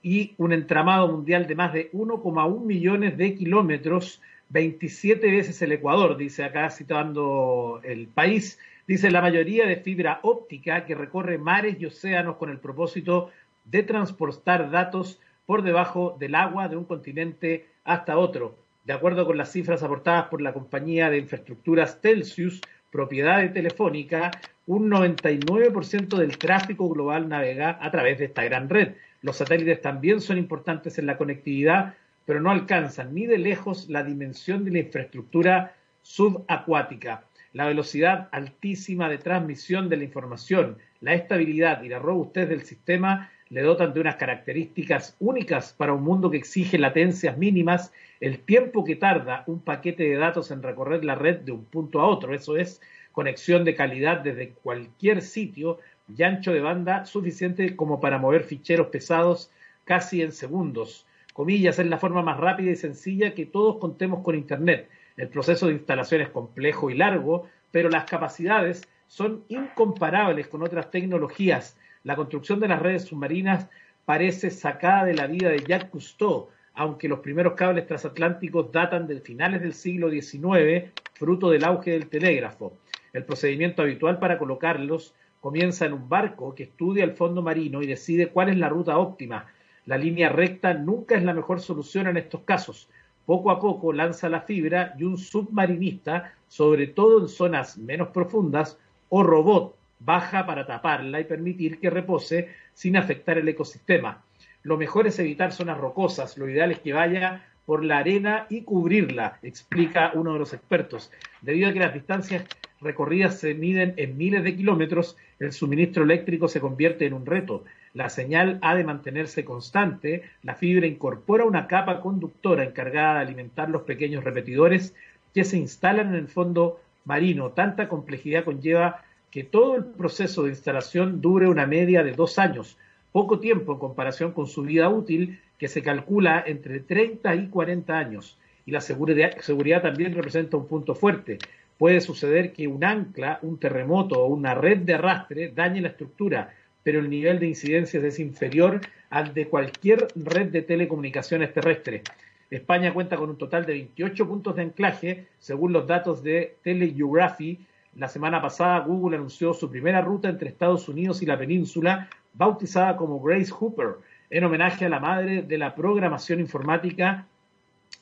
y 0.03 0.35
un 0.39 0.53
entramado 0.53 1.09
mundial 1.09 1.47
de 1.47 1.55
más 1.55 1.73
de 1.73 1.91
1,1 1.93 2.61
millones 2.61 3.17
de 3.17 3.35
kilómetros, 3.35 4.21
27 4.49 5.31
veces 5.31 5.63
el 5.63 5.73
Ecuador, 5.73 6.17
dice 6.17 6.45
acá 6.45 6.69
citando 6.71 7.81
el 7.85 8.09
país, 8.09 8.59
Dice 8.87 9.13
la 9.13 9.23
mayoría 9.23 9.67
de 9.67 9.77
fibra 9.77 10.19
óptica 10.23 10.85
que 10.85 10.97
recorre 10.97 11.39
mares 11.39 11.81
y 11.81 11.87
océanos 11.87 12.37
con 12.37 12.51
el 12.51 12.59
propósito 12.59 13.31
de 13.65 13.85
transportar 13.85 14.71
datos 14.71 15.21
por 15.47 15.63
debajo 15.63 16.17
del 16.19 16.35
agua 16.35 16.69
de 16.69 16.77
un 16.77 16.85
continente 16.85 17.69
hasta 17.85 18.19
otro. 18.19 18.59
De 18.85 18.93
acuerdo 18.93 19.25
con 19.25 19.39
las 19.39 19.53
cifras 19.53 19.85
aportadas 19.85 20.27
por 20.27 20.43
la 20.43 20.53
compañía 20.53 21.11
de 21.11 21.19
infraestructuras 21.19 22.01
Telsius, 22.01 22.61
propiedad 22.91 23.39
de 23.39 23.51
Telefónica, 23.51 24.33
un 24.67 24.91
99% 24.91 26.17
del 26.17 26.39
tráfico 26.39 26.89
global 26.89 27.29
navega 27.29 27.79
a 27.81 27.91
través 27.91 28.19
de 28.19 28.27
esta 28.27 28.45
gran 28.45 28.69
red. 28.69 28.95
Los 29.23 29.37
satélites 29.37 29.81
también 29.81 30.21
son 30.21 30.39
importantes 30.39 30.99
en 30.99 31.07
la 31.07 31.17
conectividad, 31.17 31.95
pero 32.25 32.41
no 32.41 32.51
alcanzan 32.51 33.15
ni 33.15 33.27
de 33.27 33.39
lejos 33.39 33.89
la 33.89 34.05
dimensión 34.05 34.65
de 34.65 34.71
la 34.71 34.79
infraestructura 34.81 35.75
subacuática. 36.03 37.25
La 37.53 37.67
velocidad 37.67 38.29
altísima 38.33 39.09
de 39.09 39.19
transmisión 39.19 39.89
de 39.89 39.97
la 39.99 40.05
información, 40.05 40.79
la 41.01 41.15
estabilidad 41.15 41.83
y 41.83 41.89
la 41.89 41.99
robustez 41.99 42.49
del 42.49 42.63
sistema 42.63 43.31
le 43.51 43.61
dotan 43.61 43.93
de 43.93 44.01
unas 44.01 44.17
características 44.17 45.15
únicas 45.21 45.75
para 45.75 45.93
un 45.93 46.03
mundo 46.03 46.31
que 46.31 46.39
exige 46.39 46.79
latencias 46.79 47.37
mínimas, 47.37 47.93
el 48.21 48.39
tiempo 48.39 48.83
que 48.83 48.97
tarda 48.97 49.45
un 49.47 49.61
paquete 49.61 50.05
de 50.05 50.17
datos 50.17 50.51
en 50.51 50.63
recorrer 50.63 51.05
la 51.05 51.17
red 51.17 51.41
de 51.41 51.53
un 51.53 51.67
punto 51.67 52.01
a 52.01 52.07
otro. 52.07 52.35
Eso 52.35 52.57
es 52.57 52.81
conexión 53.13 53.65
de 53.65 53.75
calidad 53.75 54.19
desde 54.21 54.51
cualquier 54.51 55.23
sitio 55.23 55.79
y 56.15 56.23
ancho 56.23 56.53
de 56.53 56.61
banda 56.61 57.07
suficiente 57.07 57.77
como 57.77 58.01
para 58.01 58.19
mover 58.19 58.45
ficheros 58.45 58.89
pesados 58.89 59.51
casi 59.85 60.23
en 60.23 60.33
segundos. 60.33 61.07
Comillas, 61.33 61.79
es 61.79 61.87
la 61.87 61.99
forma 61.99 62.23
más 62.23 62.39
rápida 62.39 62.71
y 62.71 62.77
sencilla 62.77 63.35
que 63.35 63.47
todos 63.47 63.79
contemos 63.79 64.23
con 64.23 64.35
Internet. 64.35 64.89
El 65.17 65.29
proceso 65.29 65.67
de 65.67 65.75
instalación 65.75 66.21
es 66.21 66.29
complejo 66.29 66.91
y 66.91 66.95
largo, 66.95 67.49
pero 67.71 67.89
las 67.89 68.05
capacidades 68.05 68.83
son 69.07 69.45
incomparables 69.49 70.49
con 70.49 70.63
otras 70.63 70.91
tecnologías 70.91 71.77
la 72.05 72.17
construcción 72.17 72.59
de 72.59 72.69
las 72.69 72.83
redes 72.83 73.05
submarinas 73.05 73.69
parece 74.05 74.51
sacada 74.51 75.05
de 75.05 75.15
la 75.15 75.29
vida 75.29 75.51
de 75.51 75.61
Jacques 75.61 75.91
Cousteau, 75.91 76.49
aunque 76.75 77.09
los 77.09 77.21
primeros 77.21 77.55
cables 77.55 77.87
transatlánticos 77.87 78.73
datan 78.73 79.07
de 79.07 79.21
finales 79.21 79.63
del 79.63 79.73
siglo 79.73 80.11
XIX, 80.11 80.91
fruto 81.15 81.51
del 81.51 81.65
auge 81.65 81.93
del 81.93 82.09
telégrafo. 82.09 82.77
El 83.13 83.25
procedimiento 83.25 83.83
habitual 83.83 84.19
para 84.19 84.39
colocarlos 84.39 85.15
comienza 85.41 85.85
en 85.85 85.93
un 85.93 86.09
barco 86.09 86.55
que 86.55 86.63
estudia 86.63 87.05
el 87.05 87.13
fondo 87.13 87.43
marino 87.43 87.83
y 87.83 87.87
decide 87.87 88.29
cuál 88.29 88.49
es 88.49 88.57
la 88.57 88.69
ruta 88.69 88.97
óptima. 88.99 89.47
La 89.87 89.99
línea 89.99 90.29
recta 90.29 90.73
nunca 90.73 91.17
es 91.17 91.23
la 91.25 91.35
mejor 91.35 91.61
solución 91.61 92.07
en 92.07 92.17
estos 92.17 92.43
casos. 92.43 92.89
Poco 93.27 93.51
a 93.51 93.61
poco 93.61 93.93
lanza 93.93 94.29
la 94.29 94.41
fibra 94.41 94.95
y 94.99 95.05
un 95.05 95.19
submarinista, 95.19 96.35
sobre 96.49 96.87
todo 96.87 97.21
en 97.21 97.29
zonas 97.29 97.77
menos 97.77 98.09
profundas, 98.09 98.79
o 99.09 99.23
robot 99.23 99.77
baja 99.99 100.47
para 100.47 100.67
taparla 100.67 101.21
y 101.21 101.25
permitir 101.25 101.79
que 101.79 101.91
repose 101.91 102.49
sin 102.73 102.97
afectar 102.97 103.39
el 103.39 103.49
ecosistema. 103.49 104.23
Lo 104.63 104.77
mejor 104.77 105.07
es 105.07 105.19
evitar 105.19 105.53
zonas 105.53 105.79
rocosas, 105.79 106.39
lo 106.39 106.49
ideal 106.49 106.71
es 106.73 106.81
que 106.81 106.93
vaya 106.93 107.45
por 107.67 107.85
la 107.85 107.99
arena 107.99 108.47
y 108.51 108.63
cubrirla, 108.63 109.39
explica 109.43 110.13
uno 110.15 110.33
de 110.33 110.39
los 110.39 110.53
expertos. 110.53 111.11
Debido 111.41 111.69
a 111.69 111.73
que 111.73 111.79
las 111.79 111.95
distancias 111.95 112.45
recorridas 112.81 113.39
se 113.39 113.55
miden 113.55 113.95
en 113.97 114.17
miles 114.17 114.43
de 114.43 114.57
kilómetros, 114.57 115.17
el 115.39 115.53
suministro 115.53 116.05
eléctrico 116.05 116.49
se 116.49 116.61
convierte 116.61 117.07
en 117.07 117.15
un 117.15 117.27
reto. 117.27 117.65
La 117.95 118.09
señal 118.09 118.59
ha 118.63 118.75
de 118.75 118.85
mantenerse 118.85 119.45
constante, 119.45 120.23
la 120.43 120.55
fibra 120.55 120.87
incorpora 120.87 121.45
una 121.45 121.67
capa 121.67 122.01
conductora 122.01 122.65
encargada 122.65 123.17
de 123.17 123.21
alimentar 123.21 123.69
los 123.69 123.83
pequeños 123.83 124.25
repetidores 124.25 124.95
que 125.35 125.45
se 125.45 125.59
instalan 125.59 126.09
en 126.09 126.15
el 126.15 126.29
fondo 126.29 126.81
marino. 127.05 127.51
Tanta 127.51 127.89
complejidad 127.89 128.45
conlleva 128.45 129.03
que 129.31 129.45
todo 129.45 129.77
el 129.77 129.85
proceso 129.85 130.43
de 130.43 130.51
instalación 130.51 131.21
dure 131.21 131.49
una 131.49 131.67
media 131.67 132.03
de 132.03 132.13
dos 132.13 132.39
años, 132.39 132.77
poco 133.13 133.39
tiempo 133.39 133.73
en 133.73 133.79
comparación 133.79 134.33
con 134.33 134.47
su 134.47 134.63
vida 134.63 134.89
útil, 134.89 135.39
que 135.59 135.69
se 135.69 135.83
calcula 135.83 136.43
entre 136.47 136.81
30 136.81 137.35
y 137.37 137.47
40 137.49 137.97
años. 137.97 138.39
Y 138.67 138.71
la 138.73 138.81
seguridad, 138.81 139.83
también 139.83 140.15
representa 140.15 140.57
un 140.57 140.67
punto 140.67 140.95
fuerte. 140.95 141.39
Puede 141.79 142.01
suceder 142.01 142.53
que 142.53 142.67
un 142.69 142.85
ancla, 142.85 143.39
un 143.43 143.59
terremoto 143.59 144.23
o 144.23 144.27
una 144.27 144.55
red 144.55 144.79
de 144.79 144.95
arrastre 144.95 145.53
dañe 145.55 145.81
la 145.81 145.89
estructura, 145.89 146.55
pero 146.83 147.01
el 147.01 147.11
nivel 147.11 147.39
de 147.39 147.49
incidencias 147.49 148.03
es 148.03 148.19
inferior 148.19 148.81
al 149.11 149.35
de 149.35 149.49
cualquier 149.49 150.09
red 150.17 150.49
de 150.49 150.63
telecomunicaciones 150.63 151.53
terrestres. 151.53 152.03
España 152.51 152.93
cuenta 152.93 153.17
con 153.17 153.31
un 153.31 153.39
total 153.39 153.65
de 153.65 153.73
28 153.73 154.29
puntos 154.29 154.57
de 154.57 154.63
anclaje, 154.63 155.27
según 155.39 155.73
los 155.73 155.87
datos 155.87 156.23
de 156.23 156.57
Telegeography, 156.63 157.59
la 157.97 158.09
semana 158.09 158.41
pasada 158.41 158.81
Google 158.81 159.17
anunció 159.17 159.53
su 159.53 159.71
primera 159.71 160.01
ruta 160.01 160.29
entre 160.29 160.49
Estados 160.49 160.89
Unidos 160.89 161.23
y 161.23 161.27
la 161.27 161.39
península, 161.39 162.09
bautizada 162.33 162.97
como 162.97 163.21
Grace 163.21 163.51
Hooper, 163.51 163.97
en 164.31 164.45
homenaje 164.45 164.87
a 164.87 164.89
la 164.89 164.99
madre 164.99 165.43
de 165.43 165.59
la 165.59 165.75
programación 165.75 166.41
informática. 166.41 167.27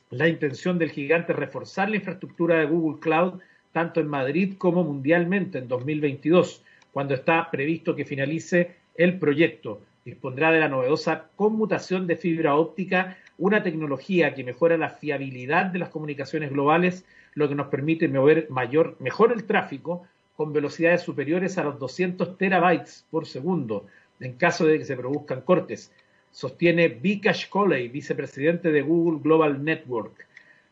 La 0.09 0.29
intención 0.29 0.77
del 0.77 0.91
gigante 0.91 1.33
es 1.33 1.39
reforzar 1.39 1.89
la 1.89 1.97
infraestructura 1.97 2.59
de 2.59 2.65
Google 2.65 2.99
Cloud 2.99 3.41
tanto 3.73 3.99
en 3.99 4.07
Madrid 4.07 4.55
como 4.57 4.83
mundialmente 4.83 5.57
en 5.57 5.67
2022, 5.67 6.63
cuando 6.91 7.13
está 7.13 7.49
previsto 7.51 7.95
que 7.95 8.05
finalice 8.05 8.75
el 8.95 9.19
proyecto. 9.19 9.81
Dispondrá 10.05 10.51
de 10.51 10.59
la 10.59 10.67
novedosa 10.67 11.29
conmutación 11.35 12.07
de 12.07 12.15
fibra 12.15 12.55
óptica, 12.55 13.17
una 13.37 13.63
tecnología 13.63 14.33
que 14.33 14.43
mejora 14.43 14.77
la 14.77 14.89
fiabilidad 14.89 15.65
de 15.67 15.79
las 15.79 15.89
comunicaciones 15.89 16.51
globales 16.51 17.05
lo 17.33 17.47
que 17.47 17.55
nos 17.55 17.67
permite 17.67 18.07
mover 18.07 18.47
mayor, 18.49 18.95
mejor 18.99 19.31
el 19.31 19.45
tráfico 19.45 20.03
con 20.35 20.53
velocidades 20.53 21.01
superiores 21.01 21.57
a 21.57 21.63
los 21.63 21.79
200 21.79 22.37
terabytes 22.37 23.05
por 23.09 23.25
segundo 23.25 23.85
en 24.21 24.33
caso 24.33 24.65
de 24.65 24.77
que 24.77 24.85
se 24.85 24.95
produzcan 24.95 25.41
cortes, 25.41 25.91
sostiene 26.31 26.87
Vikash 26.87 27.49
Coley, 27.49 27.89
vicepresidente 27.89 28.71
de 28.71 28.81
Google 28.81 29.19
Global 29.21 29.63
Network. 29.63 30.27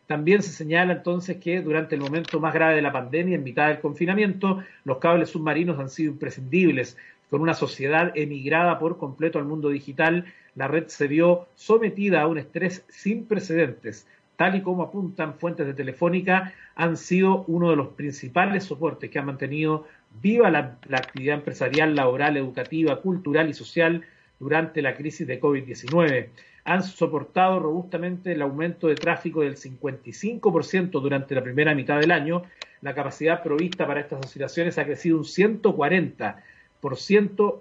También 0.08 0.42
se 0.42 0.52
señala 0.52 0.94
entonces 0.94 1.38
que 1.38 1.62
durante 1.62 1.96
el 1.96 2.02
momento 2.02 2.40
más 2.40 2.54
grave 2.54 2.76
de 2.76 2.82
la 2.82 2.92
pandemia, 2.92 3.36
en 3.36 3.44
mitad 3.44 3.68
del 3.68 3.80
confinamiento, 3.80 4.64
los 4.84 4.98
cables 4.98 5.30
submarinos 5.30 5.80
han 5.80 5.90
sido 5.90 6.12
imprescindibles. 6.12 6.98
Con 7.30 7.42
una 7.42 7.54
sociedad 7.54 8.12
emigrada 8.16 8.80
por 8.80 8.98
completo 8.98 9.40
al 9.40 9.46
mundo 9.46 9.70
digital, 9.70 10.26
la 10.56 10.68
red 10.68 10.88
se 10.88 11.08
vio 11.08 11.48
sometida 11.56 12.22
a 12.22 12.28
un 12.28 12.38
estrés 12.38 12.84
sin 12.90 13.26
precedentes 13.26 14.08
tal 14.40 14.56
y 14.56 14.62
como 14.62 14.84
apuntan 14.84 15.34
fuentes 15.34 15.68
de 15.68 15.74
Telefónica, 15.74 16.54
han 16.76 16.96
sido 16.96 17.44
uno 17.48 17.72
de 17.72 17.76
los 17.76 17.90
principales 17.90 18.64
soportes 18.64 19.10
que 19.10 19.20
han 19.20 19.26
mantenido 19.26 19.86
viva 20.22 20.50
la, 20.50 20.78
actividad 20.94 21.36
empresarial, 21.36 21.94
laboral, 21.94 22.38
educativa, 22.38 23.02
cultural 23.02 23.50
y 23.50 23.54
social 23.54 24.06
durante 24.40 24.82
la 24.82 24.96
crisis 24.96 25.28
de 25.28 25.42
COVID-19. 25.42 26.30
Han 26.64 26.84
soportado 26.84 27.60
robustamente 27.60 28.32
el 28.32 28.42
aumento 28.42 28.88
de 28.88 28.96
tráfico 28.96 29.42
del 29.42 29.58
55% 29.58 30.90
durante 31.02 31.36
la 31.36 31.44
primera 31.44 31.76
mitad 31.76 32.00
del 32.00 32.12
año. 32.12 32.44
La 32.80 32.96
capacidad 32.96 33.44
provista 33.44 33.86
para 33.86 34.00
estas 34.00 34.26
oscilaciones 34.26 34.78
ha 34.78 34.86
crecido 34.86 35.18
un 35.18 35.26
140% 35.26 36.36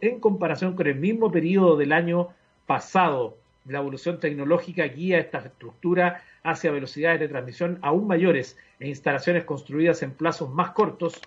en 0.01 0.21
comparación 0.21 0.75
con 0.75 0.87
el 0.87 0.95
mismo 0.95 1.31
periodo 1.31 1.77
del 1.77 1.93
año 1.93 2.29
pasado. 2.67 3.37
La 3.67 3.81
evolución 3.81 4.19
tecnológica 4.21 4.85
guía 4.85 5.19
esta 5.19 5.39
estructura 5.39 6.23
hacia 6.43 6.71
velocidades 6.71 7.21
de 7.21 7.29
transmisión 7.29 7.79
aún 7.83 8.07
mayores 8.07 8.57
e 8.81 8.89
instalaciones 8.89 9.45
construidas 9.45 10.03
en 10.03 10.13
plazos 10.13 10.51
más 10.51 10.71
cortos, 10.71 11.21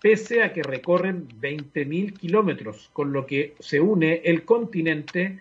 pese 0.00 0.42
a 0.42 0.52
que 0.52 0.62
recorren 0.62 1.28
20.000 1.40 2.18
kilómetros, 2.18 2.90
con 2.92 3.12
lo 3.12 3.26
que 3.26 3.54
se 3.58 3.80
une 3.80 4.20
el 4.24 4.44
continente 4.44 5.40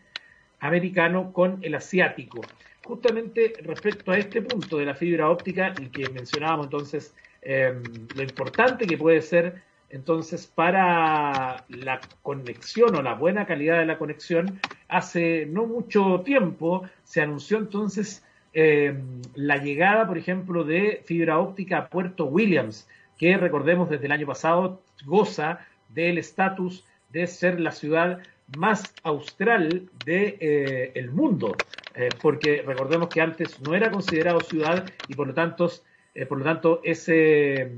americano 0.60 1.32
con 1.34 1.60
el 1.62 1.76
asiático. 1.76 2.42
Justamente 2.84 3.54
respecto 3.62 4.12
a 4.12 4.18
este 4.18 4.42
punto 4.42 4.78
de 4.78 4.86
la 4.86 4.96
fibra 4.96 5.30
óptica 5.30 5.74
y 5.80 5.88
que 5.88 6.10
mencionábamos 6.10 6.68
entonces 6.68 7.14
em, 7.42 7.84
lo 8.16 8.24
importante 8.24 8.88
que 8.88 8.98
puede 8.98 9.22
ser 9.22 9.62
entonces 9.92 10.48
para 10.48 11.66
la 11.70 12.00
conexión 12.22 12.96
o 12.96 13.02
la 13.02 13.14
buena 13.14 13.46
calidad 13.46 13.80
de 13.80 13.86
la 13.86 13.98
conexión, 13.98 14.60
hace 14.88 15.46
no 15.46 15.66
mucho 15.66 16.22
tiempo 16.22 16.84
se 17.04 17.22
anunció 17.22 17.58
entonces 17.58 18.24
eh, 18.54 19.00
la 19.36 19.58
llegada, 19.58 20.08
por 20.08 20.18
ejemplo, 20.18 20.64
de 20.64 21.02
fibra 21.06 21.40
óptica 21.40 21.78
a 21.78 21.88
Puerto 21.90 22.26
Williams, 22.26 22.88
que 23.18 23.38
recordemos 23.38 23.90
desde 23.90 24.06
el 24.06 24.12
año 24.12 24.28
pasado 24.28 24.82
goza 25.06 25.60
del 25.90 26.18
estatus 26.18 26.86
de 27.12 27.28
ser 27.28 27.60
la 27.60 27.72
ciudad 27.72 28.20
más 28.58 28.94
austral 29.04 29.90
del 30.06 30.38
de, 30.40 30.92
eh, 30.96 31.10
mundo, 31.12 31.56
eh, 31.96 32.10
porque 32.22 32.64
recordemos 32.66 33.10
que 33.10 33.22
antes 33.22 33.62
no 33.62 33.76
era 33.76 33.92
considerado 33.92 34.40
ciudad 34.42 34.86
y 35.08 35.16
por 35.16 35.28
lo 35.28 35.34
tanto, 35.34 35.70
por 36.28 36.38
lo 36.38 36.44
tanto 36.44 36.82
ese 36.84 37.72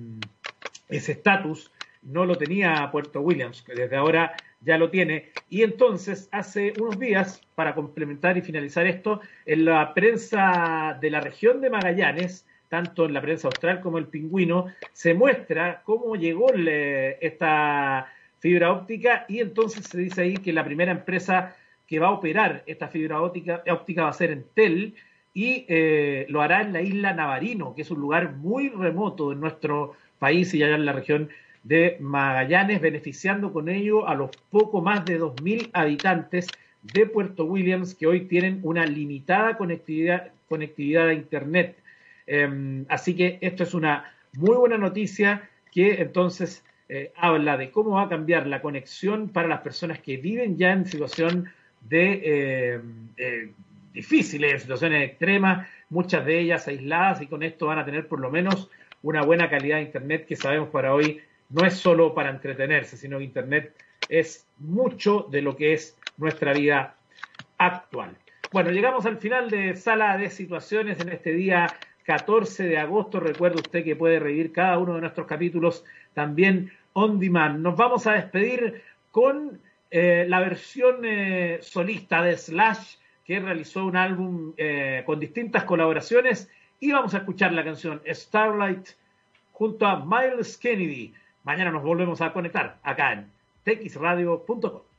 estatus 0.89 1.71
no 2.05 2.25
lo 2.25 2.35
tenía 2.37 2.89
Puerto 2.91 3.21
Williams, 3.21 3.61
que 3.61 3.73
desde 3.73 3.95
ahora 3.95 4.33
ya 4.61 4.77
lo 4.77 4.89
tiene. 4.89 5.31
Y 5.49 5.63
entonces, 5.63 6.29
hace 6.31 6.73
unos 6.79 6.99
días, 6.99 7.41
para 7.55 7.75
complementar 7.75 8.37
y 8.37 8.41
finalizar 8.41 8.87
esto, 8.87 9.21
en 9.45 9.65
la 9.65 9.93
prensa 9.93 10.97
de 10.99 11.09
la 11.09 11.21
región 11.21 11.61
de 11.61 11.69
Magallanes, 11.69 12.45
tanto 12.69 13.05
en 13.05 13.13
la 13.13 13.21
prensa 13.21 13.47
austral 13.47 13.81
como 13.81 13.97
el 13.97 14.07
pingüino, 14.07 14.67
se 14.93 15.13
muestra 15.13 15.83
cómo 15.85 16.15
llegó 16.15 16.47
esta 16.55 18.11
fibra 18.39 18.71
óptica 18.71 19.25
y 19.29 19.39
entonces 19.39 19.85
se 19.85 19.99
dice 19.99 20.23
ahí 20.23 20.37
que 20.37 20.51
la 20.51 20.65
primera 20.65 20.91
empresa 20.91 21.55
que 21.87 21.99
va 21.99 22.07
a 22.07 22.11
operar 22.11 22.63
esta 22.65 22.87
fibra 22.87 23.21
óptica, 23.21 23.63
óptica 23.69 24.03
va 24.03 24.09
a 24.09 24.13
ser 24.13 24.31
Entel 24.31 24.95
y 25.33 25.65
eh, 25.67 26.25
lo 26.29 26.41
hará 26.41 26.61
en 26.61 26.73
la 26.73 26.81
isla 26.81 27.13
Navarino, 27.13 27.75
que 27.75 27.83
es 27.83 27.91
un 27.91 27.99
lugar 27.99 28.33
muy 28.33 28.69
remoto 28.69 29.31
en 29.31 29.39
nuestro 29.39 29.93
país 30.19 30.53
y 30.53 30.63
allá 30.63 30.75
en 30.75 30.85
la 30.85 30.93
región 30.93 31.29
de 31.63 31.97
Magallanes, 31.99 32.81
beneficiando 32.81 33.51
con 33.53 33.69
ello 33.69 34.07
a 34.07 34.15
los 34.15 34.31
poco 34.49 34.81
más 34.81 35.05
de 35.05 35.19
2.000 35.19 35.69
habitantes 35.73 36.47
de 36.81 37.05
Puerto 37.05 37.45
Williams 37.45 37.95
que 37.95 38.07
hoy 38.07 38.21
tienen 38.21 38.59
una 38.63 38.85
limitada 38.85 39.57
conectividad, 39.57 40.31
conectividad 40.49 41.07
a 41.07 41.13
Internet. 41.13 41.77
Em, 42.27 42.85
así 42.89 43.15
que 43.15 43.37
esto 43.41 43.63
es 43.63 43.73
una 43.73 44.13
muy 44.33 44.55
buena 44.55 44.77
noticia 44.77 45.49
que 45.71 46.01
entonces 46.01 46.63
eh, 46.89 47.11
habla 47.15 47.57
de 47.57 47.71
cómo 47.71 47.91
va 47.91 48.03
a 48.03 48.09
cambiar 48.09 48.45
la 48.47 48.61
conexión 48.61 49.29
para 49.29 49.47
las 49.47 49.61
personas 49.61 49.99
que 49.99 50.17
viven 50.17 50.57
ya 50.57 50.73
en 50.73 50.85
situación 50.85 51.49
de 51.81 52.21
eh, 52.23 52.81
eh, 53.17 53.51
difíciles, 53.93 54.61
situaciones 54.61 55.09
extremas, 55.09 55.67
muchas 55.89 56.25
de 56.25 56.39
ellas 56.39 56.67
aisladas 56.67 57.21
y 57.21 57.27
con 57.27 57.43
esto 57.43 57.67
van 57.67 57.79
a 57.79 57.85
tener 57.85 58.07
por 58.07 58.19
lo 58.19 58.29
menos 58.29 58.69
una 59.01 59.21
buena 59.21 59.49
calidad 59.49 59.77
de 59.77 59.83
Internet 59.83 60.25
que 60.25 60.35
sabemos 60.35 60.69
para 60.69 60.93
hoy 60.93 61.21
no 61.53 61.65
es 61.65 61.75
solo 61.75 62.13
para 62.13 62.31
entretenerse, 62.31 62.97
sino 62.97 63.19
que 63.19 63.25
Internet 63.25 63.75
es 64.09 64.45
mucho 64.57 65.27
de 65.31 65.41
lo 65.41 65.55
que 65.55 65.73
es 65.73 65.97
nuestra 66.17 66.51
vida 66.53 66.95
actual. 67.57 68.17
Bueno, 68.51 68.71
llegamos 68.71 69.05
al 69.05 69.17
final 69.17 69.49
de 69.49 69.75
Sala 69.75 70.17
de 70.17 70.29
Situaciones 70.29 70.99
en 70.99 71.09
este 71.09 71.31
día 71.33 71.67
14 72.05 72.63
de 72.63 72.77
agosto. 72.77 73.19
Recuerde 73.19 73.57
usted 73.57 73.83
que 73.83 73.95
puede 73.95 74.19
revivir 74.19 74.51
cada 74.51 74.77
uno 74.77 74.95
de 74.95 75.01
nuestros 75.01 75.27
capítulos 75.27 75.85
también 76.13 76.71
on 76.93 77.19
demand. 77.19 77.59
Nos 77.59 77.75
vamos 77.75 78.05
a 78.07 78.13
despedir 78.13 78.81
con 79.11 79.59
eh, 79.91 80.25
la 80.27 80.39
versión 80.39 81.01
eh, 81.03 81.59
solista 81.61 82.23
de 82.23 82.37
Slash, 82.37 82.95
que 83.25 83.39
realizó 83.39 83.85
un 83.85 83.95
álbum 83.95 84.53
eh, 84.57 85.03
con 85.05 85.19
distintas 85.19 85.63
colaboraciones. 85.63 86.49
Y 86.79 86.91
vamos 86.91 87.13
a 87.13 87.19
escuchar 87.19 87.53
la 87.53 87.63
canción 87.63 88.01
Starlight 88.07 88.89
junto 89.51 89.85
a 89.85 90.03
Miles 90.03 90.57
Kennedy. 90.57 91.13
Mañana 91.43 91.71
nos 91.71 91.83
volvemos 91.83 92.21
a 92.21 92.31
conectar 92.33 92.79
acá 92.83 93.13
en 93.13 93.31
texradio.com. 93.63 94.92